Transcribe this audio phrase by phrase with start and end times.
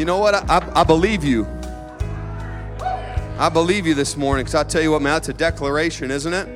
[0.00, 0.34] You know what?
[0.34, 1.46] I, I, I believe you.
[3.38, 6.32] I believe you this morning because I tell you what, man, that's a declaration, isn't
[6.32, 6.48] it?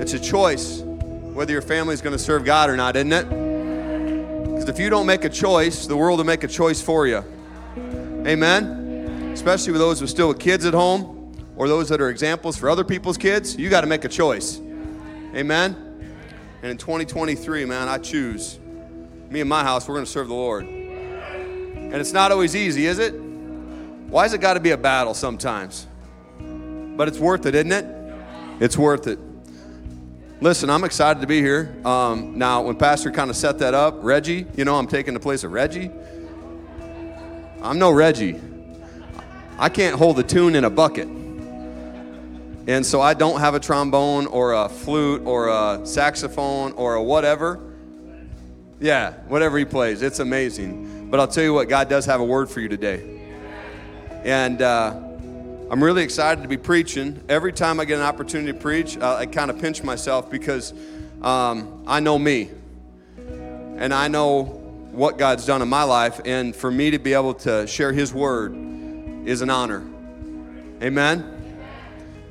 [0.00, 3.24] It's a choice whether your family's going to serve God or not, isn't it?
[3.24, 7.24] Because if you don't make a choice, the world will make a choice for you.
[8.24, 9.32] Amen?
[9.34, 12.56] Especially with those who are still with kids at home or those that are examples
[12.56, 14.60] for other people's kids, you got to make a choice.
[15.34, 15.74] Amen?
[16.62, 18.60] And in 2023, man, I choose.
[19.28, 20.75] Me and my house, we're going to serve the Lord.
[21.86, 23.12] And it's not always easy, is it?
[23.12, 25.86] Why has it got to be a battle sometimes?
[26.38, 27.84] But it's worth it, isn't it?
[28.60, 29.18] It's worth it.
[30.40, 31.74] Listen, I'm excited to be here.
[31.84, 35.20] Um, now, when Pastor kind of set that up, Reggie, you know, I'm taking the
[35.20, 35.90] place of Reggie.
[37.62, 38.40] I'm no Reggie.
[39.58, 41.08] I can't hold a tune in a bucket.
[42.68, 47.02] And so I don't have a trombone or a flute or a saxophone or a
[47.02, 47.60] whatever.
[48.80, 50.02] Yeah, whatever he plays.
[50.02, 50.95] It's amazing.
[51.08, 53.20] But I'll tell you what, God does have a word for you today.
[54.24, 54.92] And uh,
[55.70, 57.22] I'm really excited to be preaching.
[57.28, 60.74] Every time I get an opportunity to preach, uh, I kind of pinch myself because
[61.22, 62.50] um, I know me.
[63.18, 64.44] And I know
[64.90, 66.20] what God's done in my life.
[66.24, 68.56] And for me to be able to share His word
[69.26, 69.84] is an honor.
[70.82, 71.32] Amen?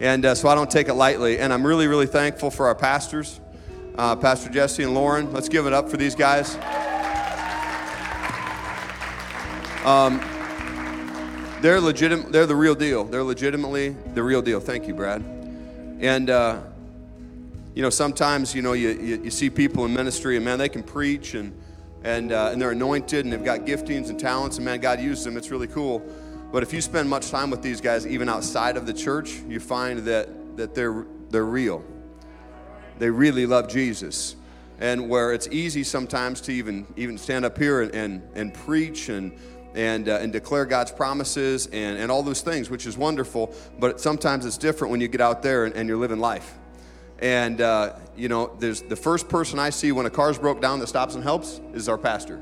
[0.02, 1.40] And uh, so I don't take it lightly.
[1.40, 3.40] And I'm really, really thankful for our pastors,
[3.98, 5.32] uh, Pastor Jesse and Lauren.
[5.32, 6.58] Let's give it up for these guys.
[9.86, 10.20] Um,
[11.62, 12.32] they're legitimate.
[12.32, 13.04] They're the real deal.
[13.04, 14.60] They're legitimately the real deal.
[14.60, 15.22] Thank you, Brad.
[16.00, 16.62] And uh,
[17.76, 20.70] you know, sometimes you know you, you, you, see people in ministry, and man, they
[20.70, 21.56] can preach and
[22.04, 25.24] and uh, and they're anointed and they've got giftings and talents, and man, God uses
[25.24, 25.38] them.
[25.38, 26.04] It's really cool.
[26.52, 29.60] But if you spend much time with these guys, even outside of the church, you
[29.60, 31.86] find that that they're they're real.
[32.98, 34.36] They really love Jesus
[34.80, 39.10] and where it's easy sometimes to even even stand up here and, and, and preach
[39.10, 39.32] and
[39.76, 43.54] and, uh, and declare God's promises and, and all those things, which is wonderful.
[43.78, 46.56] But sometimes it's different when you get out there and, and you're living life.
[47.20, 50.80] And, uh, you know, there's the first person I see when a car's broke down
[50.80, 52.42] that stops and helps is our pastor.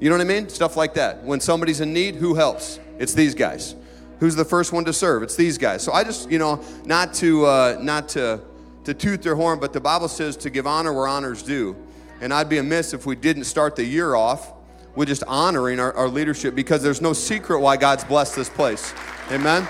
[0.00, 0.48] You know what I mean?
[0.48, 1.22] Stuff like that.
[1.24, 2.80] When somebody's in need, who helps?
[2.98, 3.74] It's these guys.
[4.18, 5.22] Who's the first one to serve?
[5.22, 5.82] It's these guys.
[5.82, 8.40] So I just, you know, not to, uh, not to,
[8.84, 11.76] to toot their horn, but the Bible says to give honor where honor's due.
[12.20, 14.52] And I'd be amiss if we didn't start the year off
[14.94, 18.92] with just honoring our, our leadership because there's no secret why God's blessed this place.
[19.30, 19.66] Amen?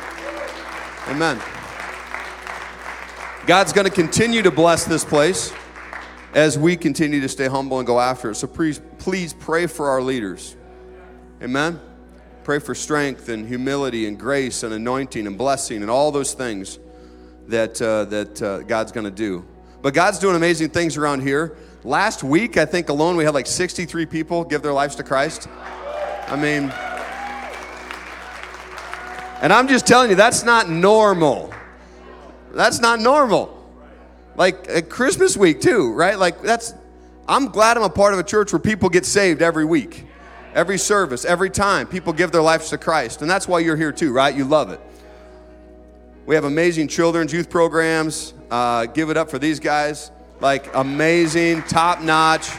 [1.09, 1.41] Amen.
[3.47, 5.53] God's going to continue to bless this place
[6.35, 8.37] as we continue to stay humble and go after it.
[8.37, 10.57] So please, please pray for our leaders.
[11.43, 11.81] Amen?
[12.45, 16.79] Pray for strength and humility and grace and anointing and blessing and all those things
[17.49, 19.45] that, uh, that uh, God's going to do.
[19.83, 21.57] But God's doing amazing things around here.
[21.83, 25.49] Last week, I think alone, we had like 63 people give their lives to Christ.
[26.29, 26.71] I mean,
[29.41, 31.55] and I'm just telling you, that's not normal.
[32.53, 33.57] That's not normal.
[34.37, 36.19] Like at Christmas week, too, right?
[36.19, 36.75] Like, that's,
[37.27, 40.05] I'm glad I'm a part of a church where people get saved every week,
[40.55, 43.23] every service, every time people give their lives to Christ.
[43.23, 44.35] And that's why you're here, too, right?
[44.35, 44.81] You love it.
[46.27, 48.35] We have amazing children's youth programs.
[48.51, 52.51] Uh, give it up for these guys like amazing, top notch.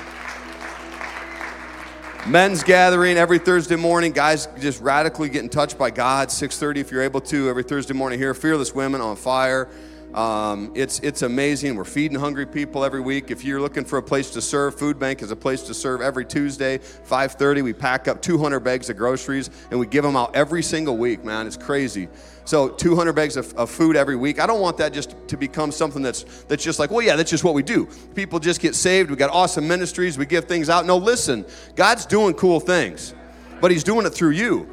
[2.27, 4.11] Men's gathering every Thursday morning.
[4.11, 6.29] Guys just radically getting touched by God.
[6.29, 8.33] 6:30 if you're able to every Thursday morning here.
[8.35, 9.67] Fearless women on fire.
[10.13, 11.75] Um, it's, it's amazing.
[11.75, 13.31] We're feeding hungry people every week.
[13.31, 16.01] If you're looking for a place to serve, Food Bank is a place to serve
[16.01, 17.63] every Tuesday, 5.30.
[17.63, 21.23] We pack up 200 bags of groceries, and we give them out every single week,
[21.23, 21.47] man.
[21.47, 22.09] It's crazy.
[22.43, 24.41] So 200 bags of, of, food every week.
[24.41, 27.29] I don't want that just to become something that's that's just like, well, yeah, that's
[27.29, 27.87] just what we do.
[28.15, 29.11] People just get saved.
[29.11, 30.17] We got awesome ministries.
[30.17, 30.85] We give things out.
[30.85, 31.45] No, listen,
[31.75, 33.13] God's doing cool things,
[33.61, 34.67] but He's doing it through you,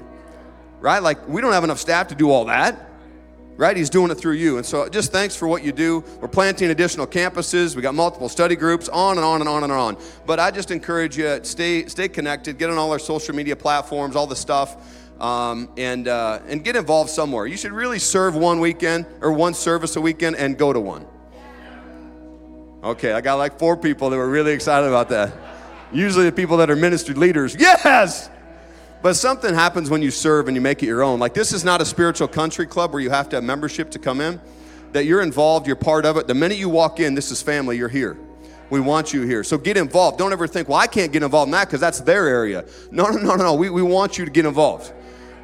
[0.81, 1.03] right?
[1.03, 2.88] Like we don't have enough staff to do all that
[3.58, 3.76] right?
[3.76, 4.56] He's doing it through you.
[4.56, 6.02] And so just thanks for what you do.
[6.20, 7.76] We're planting additional campuses.
[7.76, 9.99] We got multiple study groups, on and on and on and on.
[10.25, 14.16] But I just encourage you, stay, stay connected, get on all our social media platforms,
[14.16, 15.05] all the stuff.
[15.20, 17.44] Um, and, uh, and get involved somewhere.
[17.44, 21.05] You should really serve one weekend or one service a weekend and go to one.
[22.84, 25.32] Okay, I got like four people that were really excited about that.
[25.93, 28.31] Usually the people that are ministry leaders, yes!
[29.00, 31.20] But something happens when you serve and you make it your own.
[31.20, 33.98] Like this is not a spiritual country club where you have to have membership to
[33.98, 34.40] come in.
[34.92, 36.26] That you're involved, you're part of it.
[36.26, 38.16] The minute you walk in, this is family, you're here.
[38.70, 39.44] We want you here.
[39.44, 40.18] So get involved.
[40.18, 42.64] Don't ever think, well, I can't get involved in that because that's their area.
[42.90, 43.54] No, no, no, no.
[43.54, 44.92] We, we want you to get involved.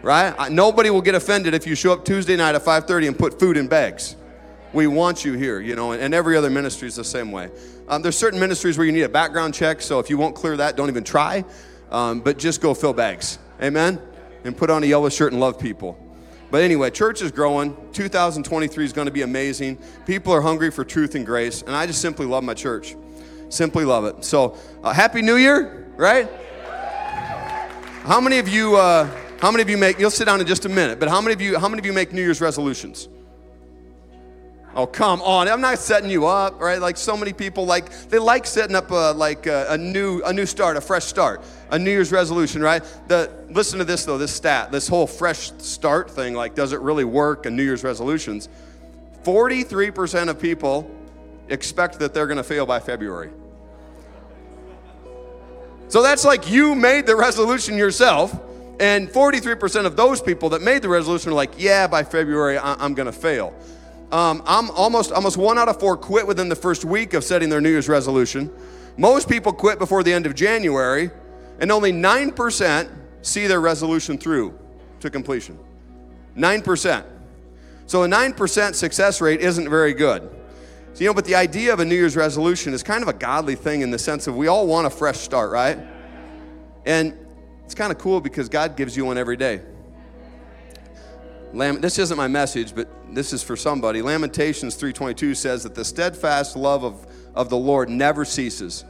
[0.02, 0.50] Right?
[0.50, 3.56] Nobody will get offended if you show up Tuesday night at 5:30 and put food
[3.56, 4.16] in bags.
[4.74, 7.48] We want you here, you know, and every other ministry is the same way.
[7.88, 10.56] Um, there's certain ministries where you need a background check, so if you won't clear
[10.56, 11.44] that, don't even try.
[11.94, 14.02] Um, but just go fill bags Amen?
[14.43, 15.96] And put on a yellow shirt and love people.
[16.50, 17.76] But anyway, church is growing.
[17.93, 19.79] 2023 is going to be amazing.
[20.05, 22.96] People are hungry for truth and grace, and I just simply love my church.
[23.49, 24.25] Simply love it.
[24.25, 26.29] So, uh, happy New Year, right?
[28.02, 28.76] How many of you?
[28.76, 29.08] Uh,
[29.40, 29.99] how many of you make?
[29.99, 30.99] You'll sit down in just a minute.
[30.99, 31.58] But how many of you?
[31.58, 33.08] How many of you make New Year's resolutions?
[34.76, 35.47] Oh, come on.
[35.47, 36.81] I'm not setting you up, right?
[36.81, 40.32] Like so many people like they like setting up a like a, a, new a
[40.32, 42.82] new start, a fresh start, a New Year's resolution, right?
[43.06, 46.81] The listen to this though, this stat, this whole fresh start thing like does it
[46.81, 48.49] really work in New Year's resolutions?
[49.23, 50.91] 43% of people
[51.49, 53.31] expect that they're going to fail by February.
[55.88, 58.38] So that's like you made the resolution yourself,
[58.81, 62.85] and 43% of those people that made the resolution are like, yeah, by February I-
[62.85, 63.55] am going to fail.
[64.12, 67.48] Um, I'm almost almost one out of four quit within the first week of setting
[67.48, 68.50] their New Year's resolution.
[68.96, 71.10] Most people quit before the end of January,
[71.58, 72.90] and only 9%
[73.22, 74.56] see their resolution through
[75.00, 75.58] to completion.
[76.36, 77.04] 9%.
[77.86, 80.30] So a 9% success rate isn't very good.
[80.94, 83.12] So, you know, but the idea of a New Year's resolution is kind of a
[83.12, 85.78] godly thing in the sense of we all want a fresh start, right?
[86.86, 87.18] And
[87.64, 89.62] it's kind of cool because God gives you one every day.
[91.54, 94.02] Lam- this isn't my message, but this is for somebody.
[94.02, 98.84] Lamentations 3:22 says that the steadfast love of, of the Lord never ceases.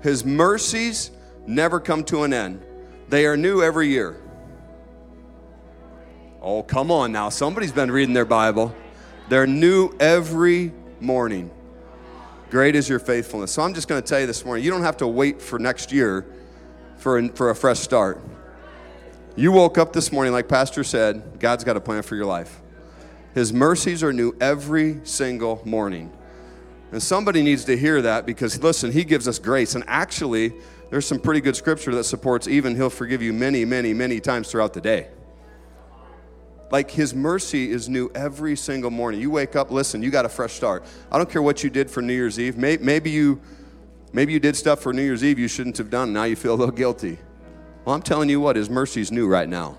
[0.00, 1.10] His mercies
[1.46, 2.62] never come to an end.
[3.08, 4.16] They are new every year.
[6.40, 7.30] Oh, come on now.
[7.30, 8.72] Somebody's been reading their Bible.
[9.28, 11.50] They're new every morning.
[12.50, 13.50] Great is your faithfulness.
[13.50, 15.58] So I'm just going to tell you this morning you don't have to wait for
[15.58, 16.24] next year
[16.96, 18.22] for for a fresh start.
[19.38, 22.60] You woke up this morning, like Pastor said, God's got a plan for your life.
[23.34, 26.10] His mercies are new every single morning.
[26.90, 29.76] And somebody needs to hear that because, listen, He gives us grace.
[29.76, 30.54] And actually,
[30.90, 34.50] there's some pretty good scripture that supports even He'll forgive you many, many, many times
[34.50, 35.06] throughout the day.
[36.72, 39.20] Like His mercy is new every single morning.
[39.20, 40.84] You wake up, listen, you got a fresh start.
[41.12, 42.56] I don't care what you did for New Year's Eve.
[42.56, 43.40] Maybe you,
[44.12, 46.12] maybe you did stuff for New Year's Eve you shouldn't have done.
[46.12, 47.18] Now you feel a little guilty.
[47.88, 49.74] Well, I'm telling you what, His mercy is new right now.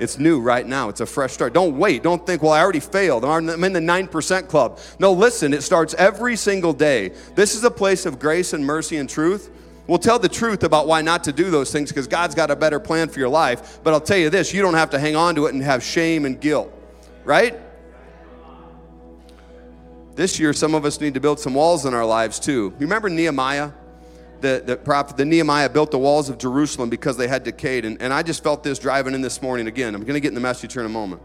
[0.00, 0.88] It's new right now.
[0.88, 1.52] It's a fresh start.
[1.52, 2.02] Don't wait.
[2.02, 3.24] Don't think, well, I already failed.
[3.24, 4.80] I'm in the 9% club.
[4.98, 7.12] No, listen, it starts every single day.
[7.36, 9.52] This is a place of grace and mercy and truth.
[9.86, 12.56] We'll tell the truth about why not to do those things because God's got a
[12.56, 13.78] better plan for your life.
[13.84, 15.84] But I'll tell you this you don't have to hang on to it and have
[15.84, 16.72] shame and guilt,
[17.22, 17.56] right?
[20.16, 22.74] This year, some of us need to build some walls in our lives too.
[22.80, 23.70] You remember Nehemiah?
[24.40, 27.84] The, the prophet, the Nehemiah built the walls of Jerusalem because they had decayed.
[27.84, 29.94] And, and I just felt this driving in this morning again.
[29.94, 31.22] I'm going to get in the message here in a moment.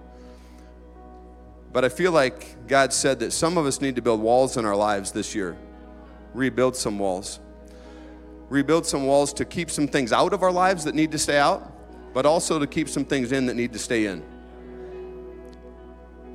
[1.72, 4.66] But I feel like God said that some of us need to build walls in
[4.66, 5.58] our lives this year,
[6.34, 7.40] rebuild some walls.
[8.48, 11.38] Rebuild some walls to keep some things out of our lives that need to stay
[11.38, 11.74] out,
[12.14, 14.24] but also to keep some things in that need to stay in.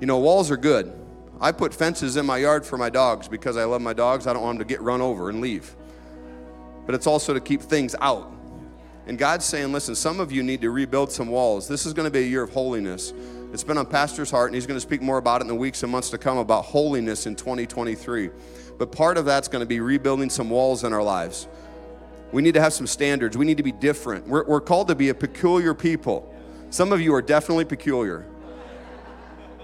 [0.01, 0.93] You know, walls are good.
[1.41, 4.27] I put fences in my yard for my dogs because I love my dogs.
[4.27, 5.75] I don't want them to get run over and leave
[6.87, 8.33] but it's also to keep things out.
[9.07, 11.67] And God's saying, listen, some of you need to rebuild some walls.
[11.67, 13.13] This is going to be a year of holiness.
[13.53, 15.55] It's been on Pastor's heart, and he's going to speak more about it in the
[15.55, 18.31] weeks and months to come about holiness in 2023.
[18.79, 21.49] But part of that's going to be rebuilding some walls in our lives.
[22.31, 23.37] We need to have some standards.
[23.37, 24.29] We need to be different.
[24.29, 26.33] We're, we're called to be a peculiar people.
[26.71, 28.25] Some of you are definitely peculiar,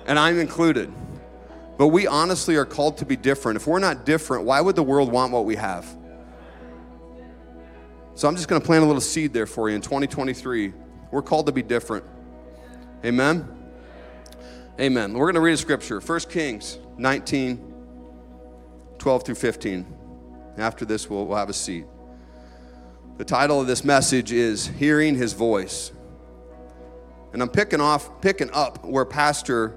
[0.07, 0.93] and I'm included.
[1.79, 3.57] But we honestly are called to be different.
[3.57, 5.87] If we're not different, why would the world want what we have?
[8.17, 10.73] So I'm just going to plant a little seed there for you in 2023.
[11.11, 12.03] We're called to be different.
[13.05, 13.47] Amen?
[14.81, 15.13] Amen.
[15.13, 17.75] We're going to read a scripture 1 Kings 19,
[18.97, 19.95] 12 through 15.
[20.57, 21.85] After this, we'll, we'll have a seat.
[23.19, 25.93] The title of this message is Hearing His Voice.
[27.35, 29.77] And I'm picking off, picking up where Pastor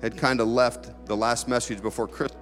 [0.00, 2.40] had kind of left the last message before Christmas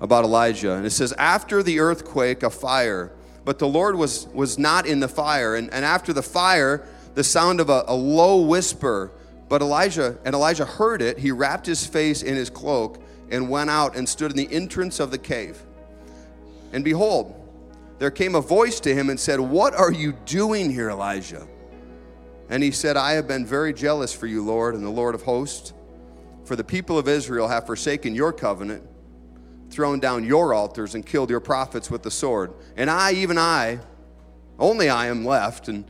[0.00, 0.72] about Elijah.
[0.72, 3.12] And it says, After the earthquake, a fire
[3.44, 5.54] but the Lord was, was not in the fire.
[5.54, 9.10] And, and after the fire, the sound of a, a low whisper.
[9.48, 13.70] But Elijah, and Elijah heard it, he wrapped his face in his cloak and went
[13.70, 15.62] out and stood in the entrance of the cave.
[16.72, 17.40] And behold,
[17.98, 21.46] there came a voice to him and said, What are you doing here, Elijah?
[22.48, 25.22] And he said, I have been very jealous for you, Lord, and the Lord of
[25.22, 25.72] hosts.
[26.44, 28.86] For the people of Israel have forsaken your covenant
[29.70, 32.52] thrown down your altars and killed your prophets with the sword.
[32.76, 33.80] And I, even I,
[34.58, 35.68] only I am left.
[35.68, 35.84] And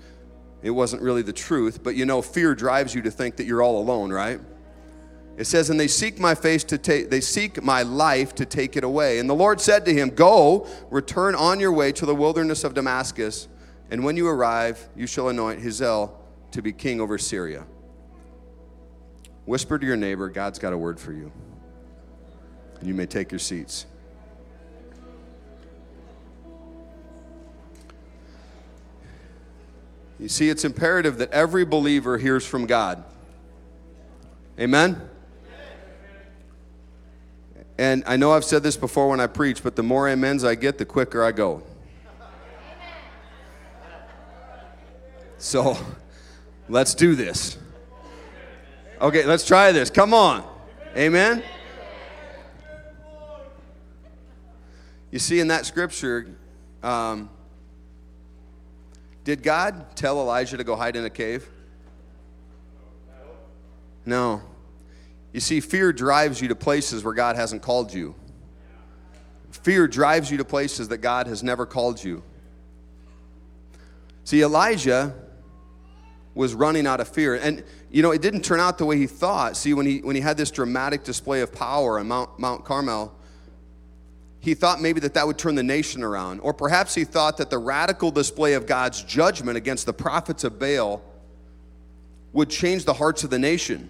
[0.63, 3.63] it wasn't really the truth, but you know, fear drives you to think that you're
[3.63, 4.41] all alone, right?
[5.37, 8.77] It says, and they seek my face to take, they seek my life to take
[8.77, 9.19] it away.
[9.19, 12.73] And the Lord said to him, Go, return on your way to the wilderness of
[12.73, 13.49] Damascus,
[13.91, 16.19] And when you arrive, you shall anoint Hazael
[16.53, 17.67] to be king over Syria.
[19.45, 21.31] Whisper to your neighbor, God's got a word for you.
[22.85, 23.87] And you may take your seats.
[30.21, 33.03] You see, it's imperative that every believer hears from God.
[34.61, 35.01] Amen?
[37.79, 40.55] And I know I've said this before when I preach, but the more amens I
[40.55, 41.63] get, the quicker I go.
[45.39, 45.79] So
[46.69, 47.57] let's do this.
[49.01, 49.89] Okay, let's try this.
[49.89, 50.45] Come on.
[50.95, 51.43] Amen.
[55.15, 56.27] You see, in that scripture,
[56.83, 57.31] um,
[59.23, 61.49] did God tell Elijah to go hide in a cave?
[64.05, 64.43] No.
[65.33, 68.17] You see, fear drives you to places where God hasn't called you.
[69.53, 72.25] Fear drives you to places that God has never called you.
[74.25, 75.15] See, Elijah
[76.35, 77.37] was running out of fear.
[77.37, 79.57] And, you know, it didn't turn out the way he thought.
[79.57, 83.15] See, when he, when he had this dramatic display of power on Mount, Mount Carmel,
[84.45, 86.41] he thought maybe that that would turn the nation around.
[86.41, 90.59] Or perhaps he thought that the radical display of God's judgment against the prophets of
[90.59, 91.03] Baal
[92.35, 93.89] would change the hearts of the nation.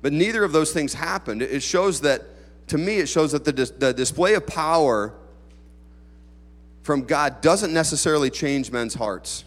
[0.00, 1.42] But neither of those things happened.
[1.42, 2.22] It shows that,
[2.68, 5.12] to me, it shows that the, the display of power
[6.82, 9.42] from God doesn't necessarily change men's hearts.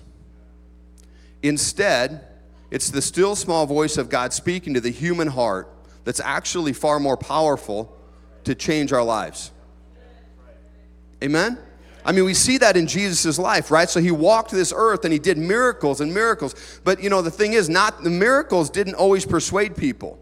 [1.42, 2.28] Instead,
[2.70, 5.70] it's the still small voice of God speaking to the human heart
[6.04, 7.96] that's actually far more powerful
[8.44, 9.52] to change our lives.
[11.24, 11.58] Amen?
[12.06, 13.90] I mean, we see that in Jesus' life, right?
[13.90, 16.80] So he walked this earth and he did miracles and miracles.
[16.84, 20.20] But you know, the thing is, not the miracles didn't always persuade people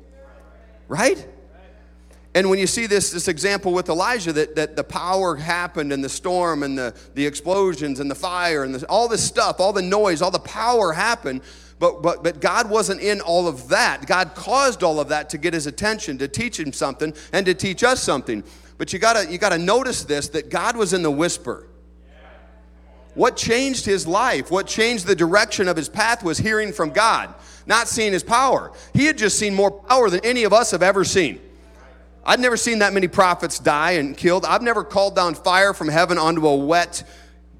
[0.87, 1.27] right?
[2.33, 6.03] And when you see this, this example with Elijah, that, that the power happened and
[6.03, 9.71] the storm and the, the explosions and the fire and the, all this stuff, all
[9.71, 11.41] the noise, all the power happened,
[11.79, 14.05] but, but, but God wasn't in all of that.
[14.05, 17.53] God caused all of that to get his attention, to teach him something, and to
[17.53, 18.43] teach us something.
[18.77, 21.67] But you gotta, you gotta notice this that God was in the whisper.
[23.13, 27.33] What changed his life, what changed the direction of his path was hearing from God
[27.65, 28.71] not seeing his power.
[28.93, 31.41] He had just seen more power than any of us have ever seen.
[32.25, 34.45] I'd never seen that many prophets die and killed.
[34.45, 37.03] I've never called down fire from heaven onto a wet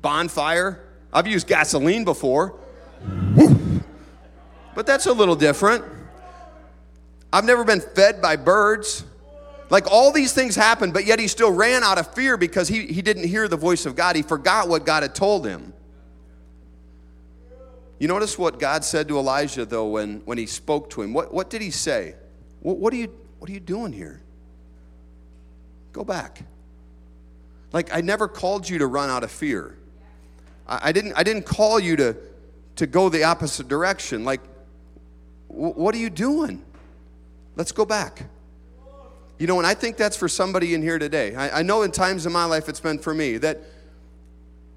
[0.02, 0.84] bonfire.
[1.14, 2.56] I've used gasoline before.
[4.74, 5.86] But that's a little different.
[7.32, 9.06] I've never been fed by birds.
[9.70, 12.86] Like all these things happened, but yet he still ran out of fear because he,
[12.86, 14.16] he didn't hear the voice of God.
[14.16, 15.74] He forgot what God had told him.
[17.98, 21.14] You notice what God said to Elijah, though, when, when he spoke to him.
[21.14, 22.16] What, what did he say?
[22.60, 24.22] What, what, are you, what are you doing here?
[25.94, 26.44] Go back.
[27.72, 29.78] Like, I never called you to run out of fear.
[30.68, 32.18] I, I didn't, I didn't call you to,
[32.76, 34.26] to go the opposite direction.
[34.26, 34.42] Like,
[35.50, 36.64] w- what are you doing?
[37.56, 38.24] Let's go back.
[39.38, 41.36] You know, and I think that's for somebody in here today.
[41.36, 43.60] I, I know in times in my life it's been for me that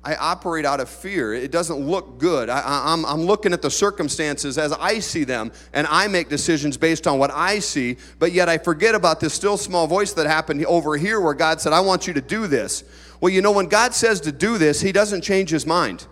[0.05, 1.35] I operate out of fear.
[1.35, 2.49] It doesn't look good.
[2.49, 2.61] I,
[2.93, 6.77] am I'm, I'm looking at the circumstances as I see them, and I make decisions
[6.77, 10.27] based on what I see, but yet I forget about this still small voice that
[10.27, 12.85] happened over here where God said, I want you to do this.
[13.21, 16.07] Well, you know, when God says to do this, He doesn't change His mind.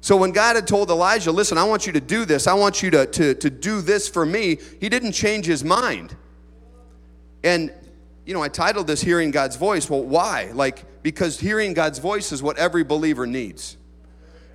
[0.00, 2.82] So when God had told Elijah, listen, I want you to do this, I want
[2.82, 6.16] you to, to, to do this for me, He didn't change His mind.
[7.46, 7.72] And
[8.24, 9.88] you know, I titled this Hearing God's Voice.
[9.88, 10.50] Well, why?
[10.52, 13.76] Like, because hearing God's voice is what every believer needs.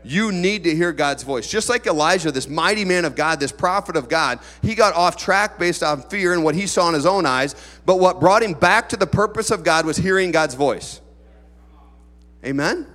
[0.03, 1.49] You need to hear God's voice.
[1.49, 5.15] Just like Elijah, this mighty man of God, this prophet of God, he got off
[5.15, 7.55] track based on fear and what he saw in his own eyes.
[7.85, 10.99] But what brought him back to the purpose of God was hearing God's voice.
[12.43, 12.87] Amen?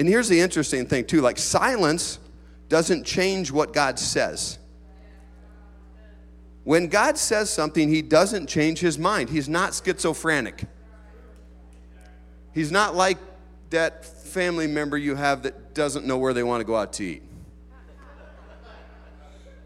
[0.00, 2.18] And here's the interesting thing, too like, silence
[2.68, 4.58] doesn't change what God says.
[6.68, 9.30] When God says something, He doesn't change His mind.
[9.30, 10.66] He's not schizophrenic.
[12.52, 13.16] He's not like
[13.70, 17.04] that family member you have that doesn't know where they want to go out to
[17.04, 17.22] eat.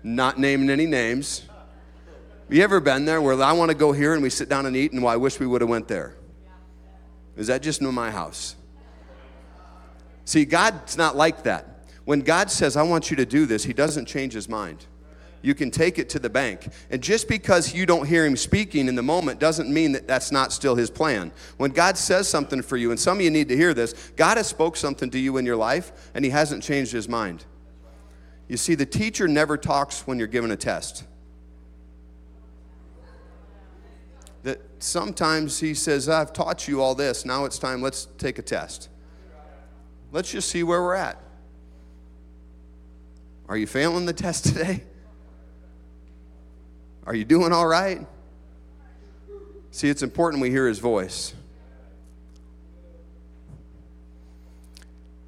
[0.04, 1.42] Not naming any names.
[2.48, 4.76] You ever been there where I want to go here and we sit down and
[4.76, 6.14] eat and well, I wish we would have went there?
[7.36, 8.54] Is that just in my house?
[10.24, 11.84] See, God's not like that.
[12.04, 14.86] When God says, I want you to do this, He doesn't change His mind
[15.42, 16.68] you can take it to the bank.
[16.90, 20.32] And just because you don't hear him speaking in the moment doesn't mean that that's
[20.32, 21.32] not still his plan.
[21.56, 24.36] When God says something for you, and some of you need to hear this, God
[24.36, 27.44] has spoke something to you in your life and he hasn't changed his mind.
[28.48, 31.04] You see, the teacher never talks when you're given a test.
[34.44, 38.42] That sometimes he says, I've taught you all this, now it's time, let's take a
[38.42, 38.88] test.
[40.10, 41.18] Let's just see where we're at.
[43.48, 44.84] Are you failing the test today?
[47.06, 48.06] Are you doing all right?
[49.70, 51.34] See, it's important we hear his voice.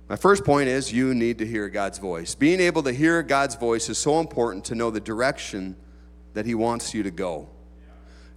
[0.08, 2.34] My first point is you need to hear God's voice.
[2.34, 5.74] Being able to hear God's voice is so important to know the direction
[6.34, 7.48] that He wants you to go.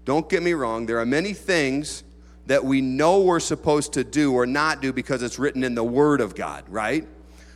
[0.06, 2.03] Don't get me wrong, there are many things
[2.46, 5.84] that we know we're supposed to do or not do because it's written in the
[5.84, 7.06] Word of God, right?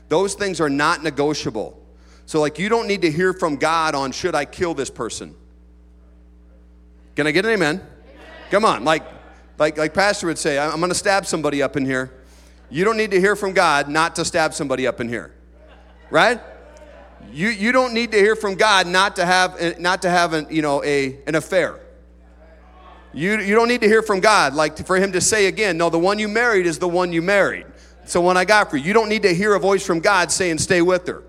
[0.10, 1.82] Those things are not negotiable.
[2.26, 5.36] So, like, you don't need to hear from God on should I kill this person?
[7.16, 7.76] Can I get an amen?
[7.76, 7.88] amen.
[8.50, 9.04] Come on, like,
[9.58, 12.12] like, like Pastor would say, I'm going to stab somebody up in here.
[12.70, 15.34] You don't need to hear from God not to stab somebody up in here,
[16.10, 16.40] right?
[17.32, 20.34] You, you don't need to hear from God not to have, eh, not to have
[20.34, 21.80] an, you know, a, an affair.
[23.14, 25.90] You, you don't need to hear from God like for him to say again, no,
[25.90, 27.66] the one you married is the one you married.
[28.04, 28.86] It's the one I got for you.
[28.86, 31.24] You don't need to hear a voice from God saying, stay with her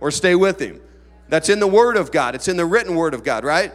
[0.00, 0.80] or stay with him.
[1.28, 3.72] That's in the Word of God, it's in the written Word of God, right?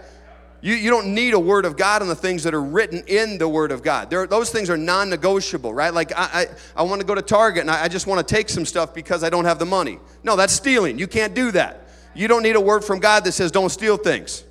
[0.62, 3.38] You, you don't need a word of God on the things that are written in
[3.38, 4.10] the word of God.
[4.10, 5.94] There, those things are non negotiable, right?
[5.94, 8.36] Like, I, I, I want to go to Target and I, I just want to
[8.36, 10.00] take some stuff because I don't have the money.
[10.24, 11.00] No, that's stealing.
[11.00, 11.88] You can't do that.
[12.14, 14.44] You don't need a word from God that says don't steal things.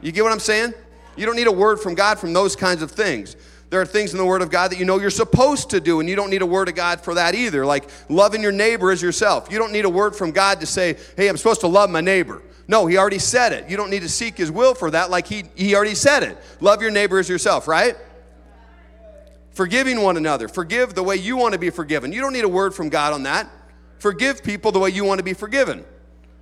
[0.00, 0.72] You get what I'm saying?
[1.16, 3.36] You don't need a word from God from those kinds of things.
[3.72, 6.00] There are things in the Word of God that you know you're supposed to do,
[6.00, 7.64] and you don't need a word of God for that either.
[7.64, 9.50] Like loving your neighbor as yourself.
[9.50, 12.02] You don't need a word from God to say, hey, I'm supposed to love my
[12.02, 12.42] neighbor.
[12.72, 13.68] No, he already said it.
[13.68, 16.38] You don't need to seek his will for that, like he, he already said it.
[16.58, 17.98] Love your neighbor as yourself, right?
[19.50, 20.48] Forgiving one another.
[20.48, 22.14] Forgive the way you want to be forgiven.
[22.14, 23.46] You don't need a word from God on that.
[23.98, 25.84] Forgive people the way you want to be forgiven.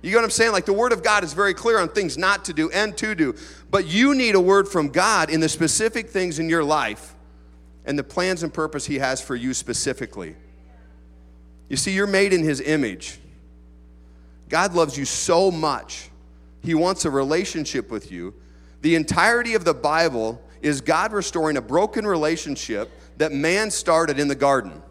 [0.01, 0.53] You get what I'm saying?
[0.53, 3.13] Like the word of God is very clear on things not to do and to
[3.13, 3.35] do.
[3.69, 7.13] But you need a word from God in the specific things in your life
[7.83, 10.37] and the plans and purpose he has for you specifically.
[11.67, 13.19] You see, you're made in his image.
[14.47, 16.07] God loves you so much
[16.61, 18.33] he wants a relationship with you.
[18.81, 24.27] The entirety of the Bible is God restoring a broken relationship that man started in
[24.27, 24.81] the garden.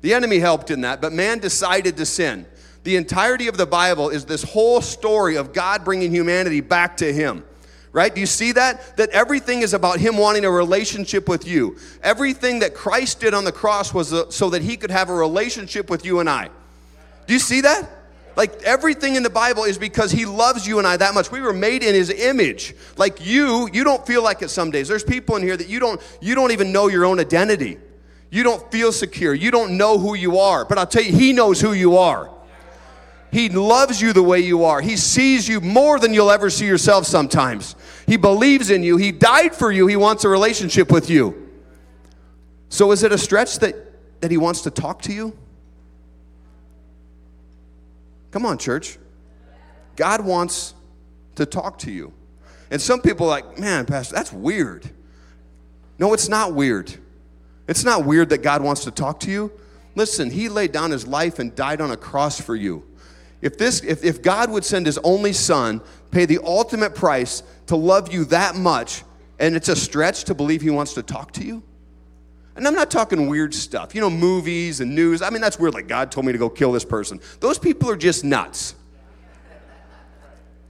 [0.00, 2.46] The enemy helped in that, but man decided to sin.
[2.82, 7.12] The entirety of the Bible is this whole story of God bringing humanity back to
[7.12, 7.44] Him.
[7.92, 8.14] Right?
[8.14, 8.96] Do you see that?
[8.96, 11.76] That everything is about Him wanting a relationship with you.
[12.02, 15.14] Everything that Christ did on the cross was uh, so that He could have a
[15.14, 16.50] relationship with you and I.
[17.26, 17.99] Do you see that?
[18.36, 21.30] Like everything in the Bible is because he loves you and I that much.
[21.30, 22.74] We were made in his image.
[22.96, 24.88] Like you, you don't feel like it some days.
[24.88, 27.78] There's people in here that you don't you don't even know your own identity.
[28.30, 29.34] You don't feel secure.
[29.34, 30.64] You don't know who you are.
[30.64, 32.30] But I'll tell you, he knows who you are.
[33.32, 34.80] He loves you the way you are.
[34.80, 37.76] He sees you more than you'll ever see yourself sometimes.
[38.06, 38.96] He believes in you.
[38.96, 39.86] He died for you.
[39.86, 41.48] He wants a relationship with you.
[42.68, 43.74] So is it a stretch that,
[44.20, 45.36] that he wants to talk to you?
[48.30, 48.98] Come on, church.
[49.96, 50.74] God wants
[51.34, 52.12] to talk to you.
[52.70, 54.88] And some people are like, man, Pastor, that's weird.
[55.98, 56.94] No, it's not weird.
[57.66, 59.52] It's not weird that God wants to talk to you.
[59.94, 62.84] Listen, He laid down His life and died on a cross for you.
[63.42, 67.76] If, this, if, if God would send His only Son, pay the ultimate price to
[67.76, 69.02] love you that much,
[69.38, 71.62] and it's a stretch to believe He wants to talk to you,
[72.60, 75.22] and I'm not talking weird stuff, you know, movies and news.
[75.22, 75.72] I mean, that's weird.
[75.72, 77.18] Like, God told me to go kill this person.
[77.40, 78.74] Those people are just nuts.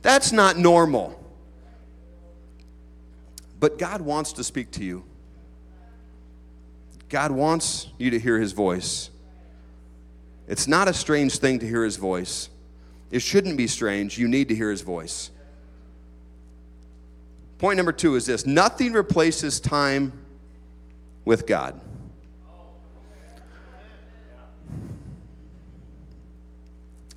[0.00, 1.20] That's not normal.
[3.58, 5.02] But God wants to speak to you.
[7.08, 9.10] God wants you to hear his voice.
[10.46, 12.50] It's not a strange thing to hear his voice.
[13.10, 14.16] It shouldn't be strange.
[14.16, 15.32] You need to hear his voice.
[17.58, 20.12] Point number two is this nothing replaces time
[21.24, 21.80] with God.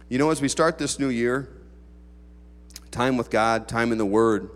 [0.09, 1.49] You know, as we start this new year,
[2.91, 4.49] time with God, time in the Word,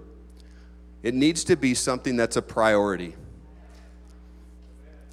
[1.01, 3.15] it needs to be something that's a priority.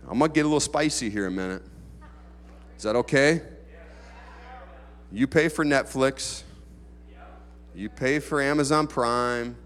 [0.06, 1.62] I'm going to get a little spicy here a minute.
[2.76, 3.40] Is that okay?
[5.10, 6.42] You pay for Netflix.
[7.74, 9.56] You pay for Amazon Prime.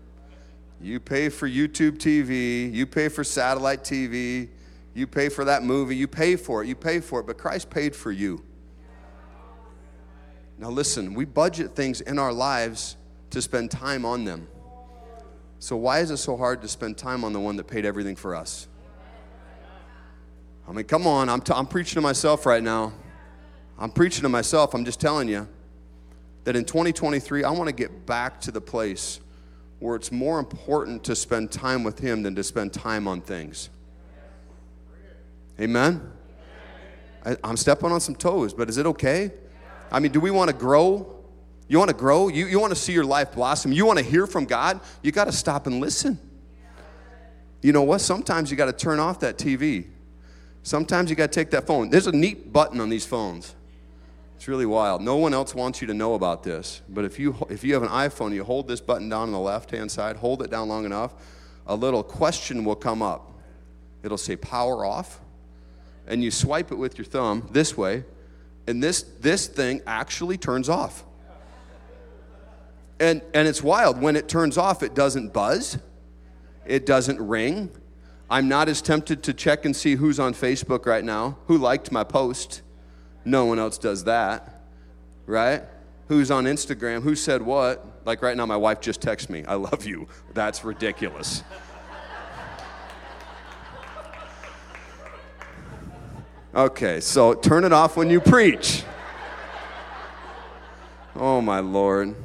[0.81, 2.73] You pay for YouTube TV.
[2.73, 4.49] You pay for satellite TV.
[4.99, 7.71] You pay for that movie, you pay for it, you pay for it, but Christ
[7.71, 8.45] paid for you.
[10.59, 12.97] Now, listen, we budget things in our lives
[13.31, 14.49] to spend time on them.
[15.61, 18.17] So, why is it so hard to spend time on the one that paid everything
[18.17, 18.67] for us?
[20.69, 22.93] I mean, come on, I'm, t- I'm preaching to myself right now.
[23.79, 24.75] I'm preaching to myself.
[24.75, 25.47] I'm just telling you
[26.43, 29.21] that in 2023, I want to get back to the place
[29.79, 33.71] where it's more important to spend time with Him than to spend time on things.
[35.61, 36.13] Amen?
[37.25, 39.33] I, I'm stepping on some toes, but is it okay?
[39.91, 41.15] I mean, do we want to grow?
[41.67, 42.29] You want to grow?
[42.29, 43.73] You, you want to see your life blossom?
[43.73, 44.81] You want to hear from God?
[45.03, 46.19] You got to stop and listen.
[47.61, 48.01] You know what?
[48.01, 49.87] Sometimes you got to turn off that TV.
[50.63, 51.91] Sometimes you got to take that phone.
[51.91, 53.55] There's a neat button on these phones.
[54.37, 55.03] It's really wild.
[55.03, 56.81] No one else wants you to know about this.
[56.89, 59.41] But if you, if you have an iPhone, you hold this button down on the
[59.41, 61.15] left hand side, hold it down long enough,
[61.67, 63.33] a little question will come up.
[64.05, 65.21] It'll say power off.
[66.09, 68.05] And you swipe it with your thumb this way,
[68.67, 71.05] and this, this thing actually turns off.
[72.99, 74.01] And, and it's wild.
[74.01, 75.79] When it turns off, it doesn't buzz,
[76.67, 77.71] it doesn't ring.
[78.31, 81.93] I'm not as tempted to check and see who's on Facebook right now, who liked
[81.93, 82.63] my post.
[83.25, 84.63] No one else does that,
[85.27, 85.63] right?
[86.09, 87.03] Who's on Instagram?
[87.03, 87.85] Who said what?
[88.05, 90.09] Like right now, my wife just texted me, I love you.
[90.35, 91.43] That's ridiculous.
[96.59, 98.83] Okay, so turn it off when you preach.
[101.15, 102.17] Oh, my Lord.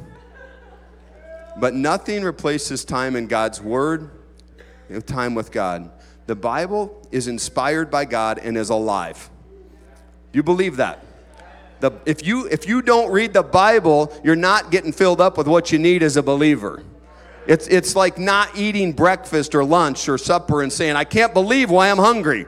[1.60, 4.10] But nothing replaces time in God's Word,
[5.06, 5.92] time with God.
[6.26, 9.30] The Bible is inspired by God and is alive.
[10.32, 11.06] You believe that?
[11.82, 15.46] The, if, you, if you don't read the Bible, you're not getting filled up with
[15.46, 16.82] what you need as a believer.
[17.46, 21.70] It's, it's like not eating breakfast or lunch or supper and saying, I can't believe
[21.70, 22.48] why I'm hungry.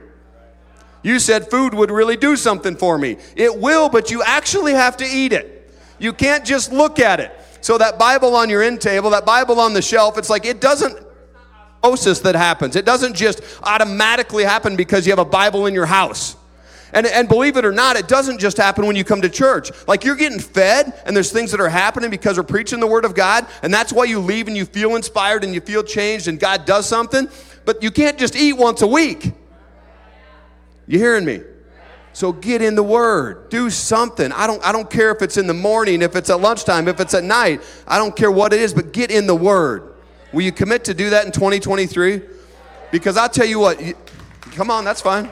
[1.05, 3.17] You said food would really do something for me.
[3.35, 5.71] It will, but you actually have to eat it.
[5.99, 7.31] You can't just look at it.
[7.61, 10.59] So that Bible on your end table, that Bible on the shelf, it's like it
[10.59, 10.97] doesn't
[11.83, 12.75] osmosis that happens.
[12.75, 16.37] It doesn't just automatically happen because you have a Bible in your house.
[16.91, 19.69] And, and believe it or not, it doesn't just happen when you come to church.
[19.87, 23.05] Like you're getting fed, and there's things that are happening because we're preaching the Word
[23.05, 26.27] of God, and that's why you leave and you feel inspired and you feel changed,
[26.27, 27.29] and God does something.
[27.63, 29.33] But you can't just eat once a week.
[30.87, 31.41] You hearing me?
[32.13, 33.49] So get in the Word.
[33.49, 34.31] Do something.
[34.31, 36.99] I don't, I don't care if it's in the morning, if it's at lunchtime, if
[36.99, 37.61] it's at night.
[37.87, 39.93] I don't care what it is, but get in the Word.
[40.31, 42.21] Will you commit to do that in 2023?
[42.91, 43.95] Because I'll tell you what, you,
[44.51, 45.29] come on, that's fine.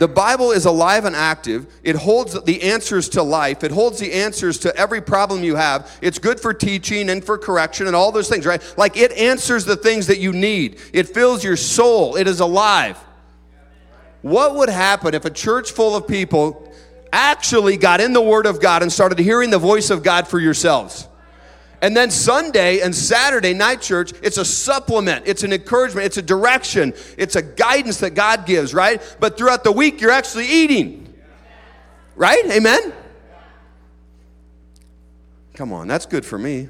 [0.00, 1.66] The Bible is alive and active.
[1.82, 3.62] It holds the answers to life.
[3.62, 5.94] It holds the answers to every problem you have.
[6.00, 8.62] It's good for teaching and for correction and all those things, right?
[8.78, 10.80] Like it answers the things that you need.
[10.94, 12.16] It fills your soul.
[12.16, 12.96] It is alive.
[14.22, 16.72] What would happen if a church full of people
[17.12, 20.40] actually got in the Word of God and started hearing the voice of God for
[20.40, 21.08] yourselves?
[21.82, 26.22] And then Sunday and Saturday night church, it's a supplement, it's an encouragement, it's a
[26.22, 29.00] direction, it's a guidance that God gives, right?
[29.18, 31.14] But throughout the week, you're actually eating.
[32.16, 32.44] Right?
[32.50, 32.92] Amen?
[35.54, 36.68] Come on, that's good for me.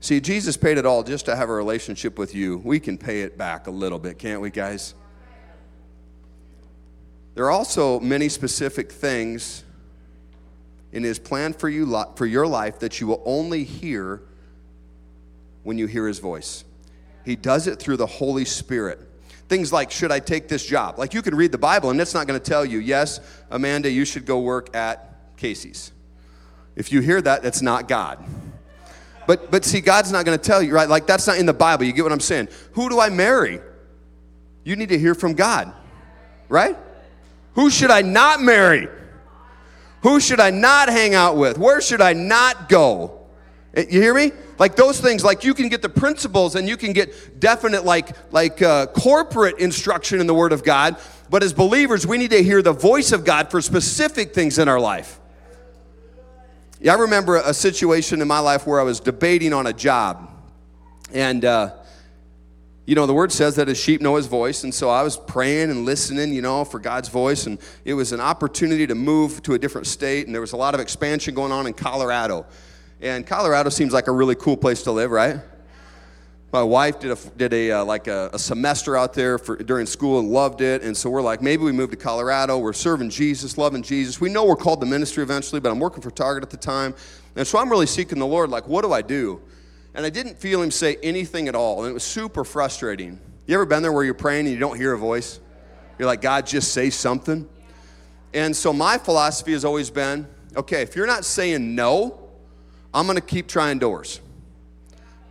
[0.00, 2.58] See, Jesus paid it all just to have a relationship with you.
[2.58, 4.94] We can pay it back a little bit, can't we, guys?
[7.34, 9.64] There are also many specific things
[10.92, 14.22] in his plan for you for your life that you will only hear
[15.62, 16.64] when you hear his voice.
[17.24, 19.00] He does it through the Holy Spirit.
[19.48, 20.98] Things like, should I take this job?
[20.98, 23.90] Like you can read the Bible and it's not going to tell you, yes, Amanda,
[23.90, 25.92] you should go work at Casey's.
[26.74, 28.24] If you hear that, it's not God.
[29.26, 30.88] But but see, God's not going to tell you, right?
[30.88, 31.84] Like that's not in the Bible.
[31.84, 32.48] You get what I'm saying?
[32.72, 33.60] Who do I marry?
[34.64, 35.72] You need to hear from God,
[36.48, 36.76] right?
[37.54, 38.88] Who should I not marry?
[40.02, 41.58] Who should I not hang out with?
[41.58, 43.20] Where should I not go?
[43.74, 44.32] Eh, you hear me?
[44.58, 48.32] Like those things, like you can get the principles and you can get definite, like,
[48.32, 50.96] like uh, corporate instruction in the Word of God.
[51.30, 54.68] But as believers, we need to hear the voice of God for specific things in
[54.68, 55.18] our life.
[56.80, 60.30] Yeah, I remember a situation in my life where I was debating on a job.
[61.12, 61.74] And, uh,
[62.84, 64.64] you know, the word says that his sheep know his voice.
[64.64, 67.46] And so I was praying and listening, you know, for God's voice.
[67.46, 70.26] And it was an opportunity to move to a different state.
[70.26, 72.44] And there was a lot of expansion going on in Colorado.
[73.00, 75.38] And Colorado seems like a really cool place to live, right?
[76.52, 79.86] My wife did a, did a uh, like a, a, semester out there for, during
[79.86, 80.82] school and loved it.
[80.82, 82.58] And so we're like, maybe we move to Colorado.
[82.58, 84.20] We're serving Jesus, loving Jesus.
[84.20, 86.94] We know we're called to ministry eventually, but I'm working for Target at the time.
[87.36, 89.40] And so I'm really seeking the Lord, like, what do I do?
[89.94, 91.82] And I didn't feel him say anything at all.
[91.82, 93.18] And it was super frustrating.
[93.46, 95.40] You ever been there where you're praying and you don't hear a voice?
[95.98, 97.48] You're like, God, just say something.
[98.34, 102.18] And so my philosophy has always been okay, if you're not saying no,
[102.92, 104.20] I'm going to keep trying doors.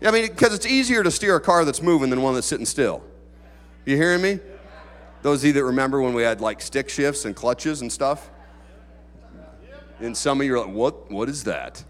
[0.04, 2.66] I mean, because it's easier to steer a car that's moving than one that's sitting
[2.66, 3.04] still.
[3.86, 4.40] You hearing me?
[5.22, 8.32] Those of you that remember when we had like stick shifts and clutches and stuff?
[10.00, 11.84] And some of you are like, what, what is that?